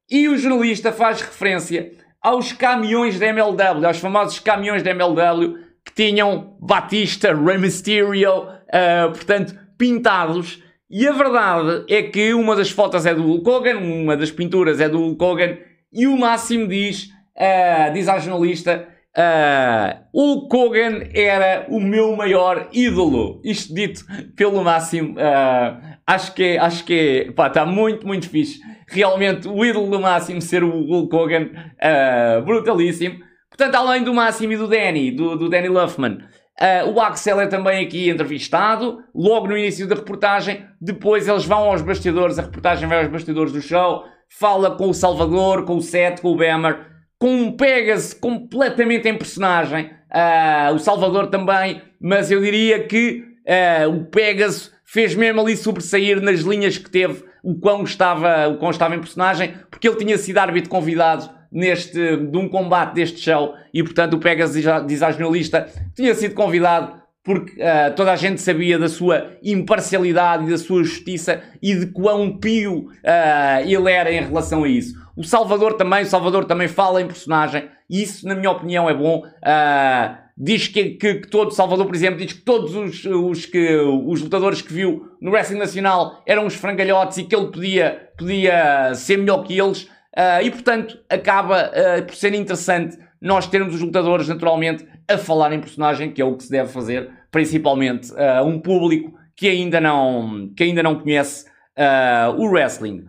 e 0.09 0.27
o 0.27 0.37
jornalista 0.37 0.91
faz 0.91 1.21
referência 1.21 1.91
aos 2.21 2.53
caminhões 2.53 3.19
da 3.19 3.27
MLW, 3.27 3.85
aos 3.85 3.99
famosos 3.99 4.39
caminhões 4.39 4.83
da 4.83 4.91
MLW 4.91 5.57
que 5.85 5.93
tinham 5.93 6.55
Batista, 6.61 7.35
Rey 7.35 7.57
Mysterio, 7.57 8.43
uh, 8.43 9.11
portanto, 9.11 9.53
pintados 9.77 10.62
e 10.95 11.07
a 11.07 11.11
verdade 11.11 11.85
é 11.91 12.03
que 12.03 12.35
uma 12.35 12.55
das 12.55 12.69
fotos 12.69 13.03
é 13.07 13.15
do 13.15 13.23
Hulk 13.23 13.49
Hogan, 13.49 13.77
uma 13.79 14.15
das 14.15 14.29
pinturas 14.29 14.79
é 14.79 14.87
do 14.87 14.99
Hulk 14.99 15.23
Hogan, 15.23 15.57
e 15.91 16.05
o 16.05 16.15
Máximo 16.15 16.67
diz, 16.67 17.09
uh, 17.35 17.91
diz 17.91 18.07
à 18.07 18.19
jornalista, 18.19 18.87
uh, 19.17 20.03
Hulk 20.13 20.55
Hogan 20.55 21.07
era 21.11 21.65
o 21.67 21.79
meu 21.79 22.15
maior 22.15 22.67
ídolo. 22.71 23.41
Isto 23.43 23.73
dito 23.73 24.05
pelo 24.35 24.63
Máximo, 24.63 25.13
uh, 25.13 25.97
acho 26.05 26.31
que 26.35 26.43
é, 26.43 26.57
acho 26.59 26.85
que 26.85 27.25
é, 27.27 27.31
pá, 27.31 27.47
está 27.47 27.65
muito, 27.65 28.05
muito 28.05 28.29
fixe. 28.29 28.59
Realmente, 28.87 29.47
o 29.47 29.65
ídolo 29.65 29.89
do 29.89 29.99
Máximo 29.99 30.43
ser 30.43 30.63
o 30.63 30.69
Hulk 30.69 31.15
Hogan, 31.15 31.49
uh, 31.49 32.41
brutalíssimo. 32.43 33.17
Portanto, 33.49 33.73
além 33.73 34.03
do 34.03 34.13
Máximo 34.13 34.53
e 34.53 34.57
do 34.57 34.67
Danny, 34.67 35.09
do, 35.09 35.35
do 35.35 35.49
Danny 35.49 35.69
Luffman, 35.69 36.19
Uh, 36.61 36.91
o 36.91 37.01
Axel 37.01 37.41
é 37.41 37.47
também 37.47 37.83
aqui 37.83 38.09
entrevistado, 38.09 39.03
logo 39.13 39.47
no 39.47 39.57
início 39.57 39.87
da 39.87 39.95
reportagem. 39.95 40.65
Depois 40.79 41.27
eles 41.27 41.45
vão 41.45 41.63
aos 41.63 41.81
bastidores, 41.81 42.37
a 42.37 42.43
reportagem 42.43 42.87
vai 42.87 42.99
aos 42.99 43.07
bastidores 43.07 43.51
do 43.51 43.61
show, 43.61 44.03
fala 44.29 44.75
com 44.75 44.89
o 44.89 44.93
Salvador, 44.93 45.65
com 45.65 45.77
o 45.77 45.81
Seth, 45.81 46.21
com 46.21 46.31
o 46.31 46.37
Bemer, 46.37 46.87
com 47.17 47.33
um 47.33 47.51
Pegas 47.51 48.13
completamente 48.13 49.07
em 49.07 49.17
personagem. 49.17 49.91
uh, 50.11 50.73
o 50.73 50.79
Salvador 50.79 51.27
também, 51.27 51.81
mas 51.99 52.29
eu 52.29 52.39
diria 52.41 52.83
que 52.83 53.23
uh, 53.47 53.89
o 53.89 54.05
Pegasus 54.05 54.71
fez 54.85 55.15
mesmo 55.15 55.41
ali 55.41 55.57
sobressair 55.57 56.21
nas 56.21 56.41
linhas 56.41 56.77
que 56.77 56.89
teve 56.89 57.23
o 57.43 57.55
quão 57.55 57.83
estava, 57.83 58.47
o 58.47 58.57
quão 58.57 58.71
estava 58.71 58.95
em 58.95 58.99
personagem, 58.99 59.55
porque 59.71 59.87
ele 59.87 59.97
tinha 59.97 60.17
sido 60.17 60.37
árbitro 60.37 60.69
convidado 60.69 61.29
neste, 61.53 62.17
de 62.17 62.37
um 62.37 62.49
combate 62.49 62.95
deste 62.95 63.19
show 63.19 63.53
e 63.73 63.83
portanto 63.83 64.15
o 64.15 64.19
Pegasus 64.19 64.61
diz 64.87 65.03
à 65.03 65.11
jornalista 65.11 65.69
tinha 65.95 66.15
sido 66.15 66.33
convidado 66.33 67.03
porque 67.23 67.53
uh, 67.53 67.95
toda 67.95 68.11
a 68.11 68.15
gente 68.17 68.41
sabia 68.41 68.77
da 68.77 68.89
sua 68.89 69.31
imparcialidade 69.41 70.45
e 70.45 70.49
da 70.49 70.57
sua 70.57 70.83
justiça 70.83 71.41
e 71.61 71.73
de 71.73 71.85
quão 71.87 72.37
pio 72.37 72.87
uh, 72.87 73.65
ele 73.65 73.89
era 73.89 74.11
em 74.11 74.21
relação 74.21 74.65
a 74.65 74.67
isso. 74.67 75.01
O 75.15 75.23
Salvador 75.23 75.73
também, 75.73 76.03
o 76.03 76.05
Salvador 76.05 76.43
também 76.43 76.67
fala 76.67 77.01
em 77.01 77.07
personagem 77.07 77.69
e 77.89 78.01
isso, 78.01 78.27
na 78.27 78.35
minha 78.35 78.51
opinião, 78.51 78.89
é 78.89 78.93
bom. 78.93 79.19
Uh, 79.19 80.17
diz 80.37 80.67
que, 80.67 80.91
que, 80.91 81.15
que, 81.15 81.27
todo, 81.27 81.51
Salvador, 81.51 81.85
por 81.85 81.95
exemplo, 81.95 82.17
diz 82.17 82.33
que 82.33 82.41
todos 82.41 82.75
os, 82.75 83.05
os, 83.05 83.45
que, 83.45 83.75
os 83.77 84.21
lutadores 84.21 84.61
que 84.61 84.73
viu 84.73 85.09
no 85.21 85.31
Wrestling 85.31 85.59
Nacional 85.59 86.21
eram 86.25 86.45
os 86.45 86.55
frangalhotes 86.55 87.19
e 87.19 87.23
que 87.23 87.35
ele 87.35 87.47
podia, 87.47 88.09
podia 88.17 88.93
ser 88.95 89.17
melhor 89.17 89.43
que 89.43 89.57
eles. 89.57 89.87
E, 90.43 90.51
portanto, 90.51 90.99
acaba 91.09 91.71
por 92.05 92.15
ser 92.15 92.33
interessante 92.33 92.97
nós 93.23 93.47
termos 93.47 93.73
os 93.73 93.81
lutadores, 93.81 94.27
naturalmente, 94.27 94.85
a 95.09 95.17
falar 95.17 95.53
em 95.53 95.59
personagem, 95.59 96.11
que 96.11 96.21
é 96.21 96.25
o 96.25 96.35
que 96.35 96.43
se 96.43 96.51
deve 96.51 96.69
fazer, 96.69 97.09
principalmente 97.31 98.11
uh, 98.11 98.45
um 98.45 98.59
público 98.59 99.13
que 99.35 99.47
ainda 99.47 99.79
não, 99.79 100.51
que 100.55 100.63
ainda 100.63 100.83
não 100.83 100.99
conhece 100.99 101.45
uh, 101.77 102.37
o 102.37 102.49
wrestling. 102.49 103.05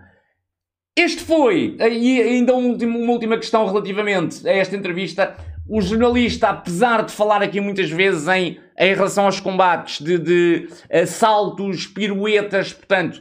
Este 0.96 1.22
foi, 1.22 1.76
e 1.80 2.22
ainda 2.22 2.54
um 2.54 2.68
último, 2.68 2.96
uma 2.96 3.12
última 3.12 3.36
questão 3.36 3.66
relativamente 3.66 4.48
a 4.48 4.52
esta 4.52 4.76
entrevista. 4.76 5.34
O 5.68 5.80
jornalista, 5.80 6.50
apesar 6.50 7.02
de 7.02 7.10
falar 7.10 7.42
aqui 7.42 7.60
muitas 7.60 7.90
vezes 7.90 8.28
em, 8.28 8.60
em 8.78 8.94
relação 8.94 9.24
aos 9.24 9.40
combates 9.40 10.00
de, 10.00 10.18
de 10.18 10.68
saltos, 11.06 11.88
piruetas, 11.88 12.72
portanto, 12.72 13.20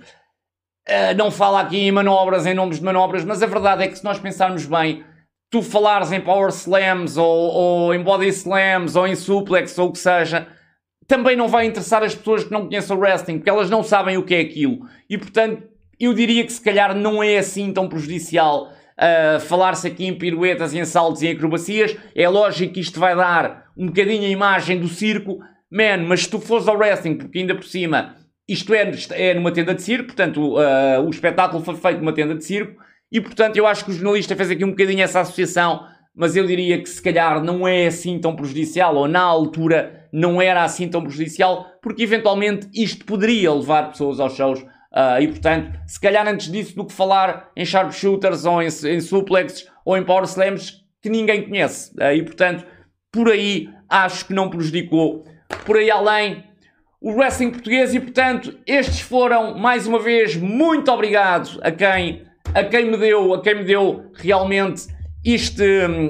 uh, 0.90 1.18
não 1.18 1.32
fala 1.32 1.62
aqui 1.62 1.78
em 1.78 1.92
manobras, 1.92 2.46
em 2.46 2.54
nomes 2.54 2.80
de 2.80 2.86
manobras, 2.86 3.24
mas 3.24 3.42
a 3.42 3.48
verdade 3.48 3.84
é 3.84 3.88
que 3.88 3.98
se 3.98 4.04
nós 4.04 4.20
pensarmos 4.20 4.66
bem, 4.66 5.04
tu 5.50 5.62
falares 5.62 6.12
em 6.12 6.20
power 6.20 6.50
slams 6.50 7.18
ou, 7.18 7.28
ou, 7.28 7.94
em 7.94 8.02
body 8.02 8.28
slams 8.30 8.96
ou 8.96 9.08
em 9.08 9.16
suplex 9.16 9.78
ou 9.78 9.90
o 9.90 9.92
que 9.92 10.00
seja, 10.00 10.48
também 11.08 11.36
não 11.36 11.48
vai 11.48 11.66
interessar 11.66 12.04
as 12.04 12.16
pessoas 12.16 12.44
que 12.44 12.52
não 12.52 12.68
conhecem 12.68 12.96
o 12.96 13.00
wrestling, 13.00 13.38
porque 13.38 13.50
elas 13.50 13.70
não 13.70 13.84
sabem 13.84 14.18
o 14.18 14.24
que 14.24 14.34
é 14.34 14.40
aquilo. 14.42 14.80
E 15.10 15.18
portanto, 15.18 15.64
eu 16.00 16.14
diria 16.14 16.44
que 16.46 16.52
se 16.52 16.62
calhar 16.62 16.96
não 16.96 17.24
é 17.24 17.38
assim 17.38 17.72
tão 17.72 17.88
prejudicial 17.88 18.72
uh, 18.94 19.40
falar-se 19.42 19.88
aqui 19.88 20.06
em 20.06 20.18
piruetas, 20.18 20.74
em 20.74 20.86
saltos 20.86 21.22
e 21.22 21.28
em 21.28 21.34
acrobacias. 21.34 21.96
É 22.16 22.28
lógico 22.28 22.74
que 22.74 22.80
isto 22.80 23.00
vai 23.00 23.16
dar 23.16 23.68
um 23.78 23.88
bocadinho 23.88 24.24
a 24.24 24.30
imagem 24.30 24.80
do 24.80 24.88
circo, 24.88 25.40
man, 25.72 26.06
mas 26.08 26.22
se 26.22 26.30
tu 26.30 26.40
fores 26.40 26.68
ao 26.68 26.78
wrestling, 26.78 27.16
porque 27.16 27.40
ainda 27.40 27.56
por 27.56 27.66
cima 27.66 28.16
isto 28.48 28.74
é, 28.74 28.92
é 29.12 29.34
numa 29.34 29.52
tenda 29.52 29.74
de 29.74 29.82
circo, 29.82 30.08
portanto 30.08 30.58
uh, 30.58 31.02
o 31.06 31.10
espetáculo 31.10 31.64
foi 31.64 31.76
feito 31.76 32.00
numa 32.00 32.14
tenda 32.14 32.36
de 32.36 32.44
circo, 32.44 32.82
e 33.12 33.22
portanto 33.22 33.58
eu 33.58 33.66
acho 33.66 33.86
que 33.86 33.92
o 33.92 33.94
jornalista 33.94 34.36
fez 34.36 34.52
aqui 34.52 34.66
um 34.66 34.72
bocadinho 34.72 35.04
essa 35.04 35.22
associação, 35.22 35.86
mas 36.16 36.36
eu 36.36 36.46
diria 36.46 36.82
que 36.82 36.90
se 36.90 37.02
calhar 37.02 37.44
não 37.44 37.68
é 37.68 37.88
assim 37.88 38.20
tão 38.20 38.36
prejudicial, 38.36 38.96
ou 38.96 39.08
na 39.08 39.22
altura 39.22 40.08
não 40.12 40.42
era 40.42 40.64
assim 40.64 40.88
tão 40.88 41.02
prejudicial, 41.02 41.66
porque 41.82 42.04
eventualmente 42.04 42.68
isto 42.74 43.06
poderia 43.06 43.52
levar 43.52 43.90
pessoas 43.90 44.20
aos 44.20 44.36
shows. 44.36 44.62
Uh, 44.62 45.20
e 45.22 45.28
portanto, 45.28 45.80
se 45.88 46.00
calhar 46.00 46.28
antes 46.28 46.52
disso 46.52 46.76
do 46.76 46.86
que 46.86 46.94
falar 46.94 47.50
em 47.56 47.66
sharpshooters 47.66 48.46
ou 48.46 48.62
em, 48.62 48.68
em 48.68 49.02
suplexes 49.02 49.68
ou 49.84 49.98
em 49.98 50.04
power 50.04 50.26
slams 50.26 50.84
que 51.02 51.10
ninguém 51.10 51.42
conhece. 51.50 51.92
Uh, 51.96 52.14
e 52.14 52.22
portanto, 52.22 52.64
por 53.12 53.32
aí 53.32 53.70
acho 53.90 54.26
que 54.28 54.34
não 54.34 54.52
prejudicou. 54.52 55.26
Por 55.66 55.78
aí 55.78 55.90
além, 55.90 56.44
o 57.04 57.12
wrestling 57.12 57.52
português 57.52 57.94
e 57.94 58.00
portanto, 58.00 58.58
estes 58.66 59.02
foram 59.02 59.58
mais 59.58 59.86
uma 59.86 60.00
vez 60.00 60.38
muito 60.38 60.90
obrigado 60.90 61.60
a 61.62 61.70
quem 61.70 62.24
a 62.56 62.64
quem 62.64 62.90
me 62.90 62.98
deu, 62.98 63.34
a 63.34 63.42
quem 63.42 63.56
me 63.56 63.64
deu 63.64 64.12
realmente 64.14 64.88
este, 65.26 65.64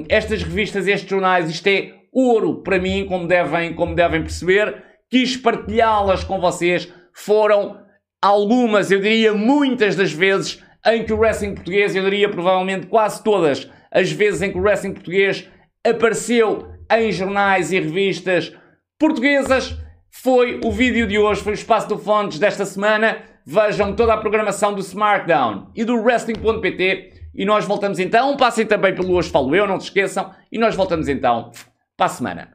estas 0.08 0.42
revistas, 0.42 0.86
estes 0.86 1.08
jornais, 1.08 1.48
isto 1.48 1.66
é 1.66 1.94
ouro 2.12 2.62
para 2.62 2.78
mim, 2.78 3.06
como 3.06 3.26
devem, 3.26 3.74
como 3.74 3.94
devem 3.94 4.22
perceber. 4.22 4.82
Quis 5.10 5.36
partilhá-las 5.36 6.22
com 6.22 6.40
vocês. 6.40 6.92
Foram 7.12 7.78
algumas, 8.22 8.90
eu 8.90 9.00
diria 9.00 9.32
muitas 9.32 9.96
das 9.96 10.12
vezes 10.12 10.62
em 10.86 11.04
que 11.04 11.12
o 11.12 11.18
wrestling 11.18 11.54
português, 11.54 11.96
eu 11.96 12.04
diria 12.04 12.28
provavelmente 12.28 12.86
quase 12.86 13.22
todas 13.22 13.70
as 13.90 14.12
vezes 14.12 14.42
em 14.42 14.52
que 14.52 14.58
o 14.58 14.62
wrestling 14.62 14.92
português 14.92 15.48
apareceu 15.84 16.68
em 16.92 17.10
jornais 17.10 17.72
e 17.72 17.80
revistas 17.80 18.52
portuguesas. 18.98 19.76
Foi 20.16 20.60
o 20.64 20.70
vídeo 20.70 21.08
de 21.08 21.18
hoje, 21.18 21.42
foi 21.42 21.52
o 21.52 21.54
Espaço 21.54 21.88
do 21.88 21.98
Fontes 21.98 22.38
desta 22.38 22.64
semana. 22.64 23.18
Vejam 23.44 23.94
toda 23.94 24.14
a 24.14 24.16
programação 24.16 24.72
do 24.72 24.80
SmackDown 24.80 25.70
e 25.74 25.84
do 25.84 25.96
Wrestling.pt 25.96 27.12
e 27.34 27.44
nós 27.44 27.66
voltamos 27.66 27.98
então. 27.98 28.36
Passem 28.36 28.64
também 28.64 28.94
pelo 28.94 29.12
Hoje 29.12 29.28
Falo 29.28 29.54
Eu, 29.54 29.66
não 29.66 29.78
se 29.78 29.88
esqueçam. 29.88 30.32
E 30.52 30.56
nós 30.56 30.76
voltamos 30.76 31.08
então 31.08 31.50
para 31.96 32.06
a 32.06 32.08
semana. 32.08 32.53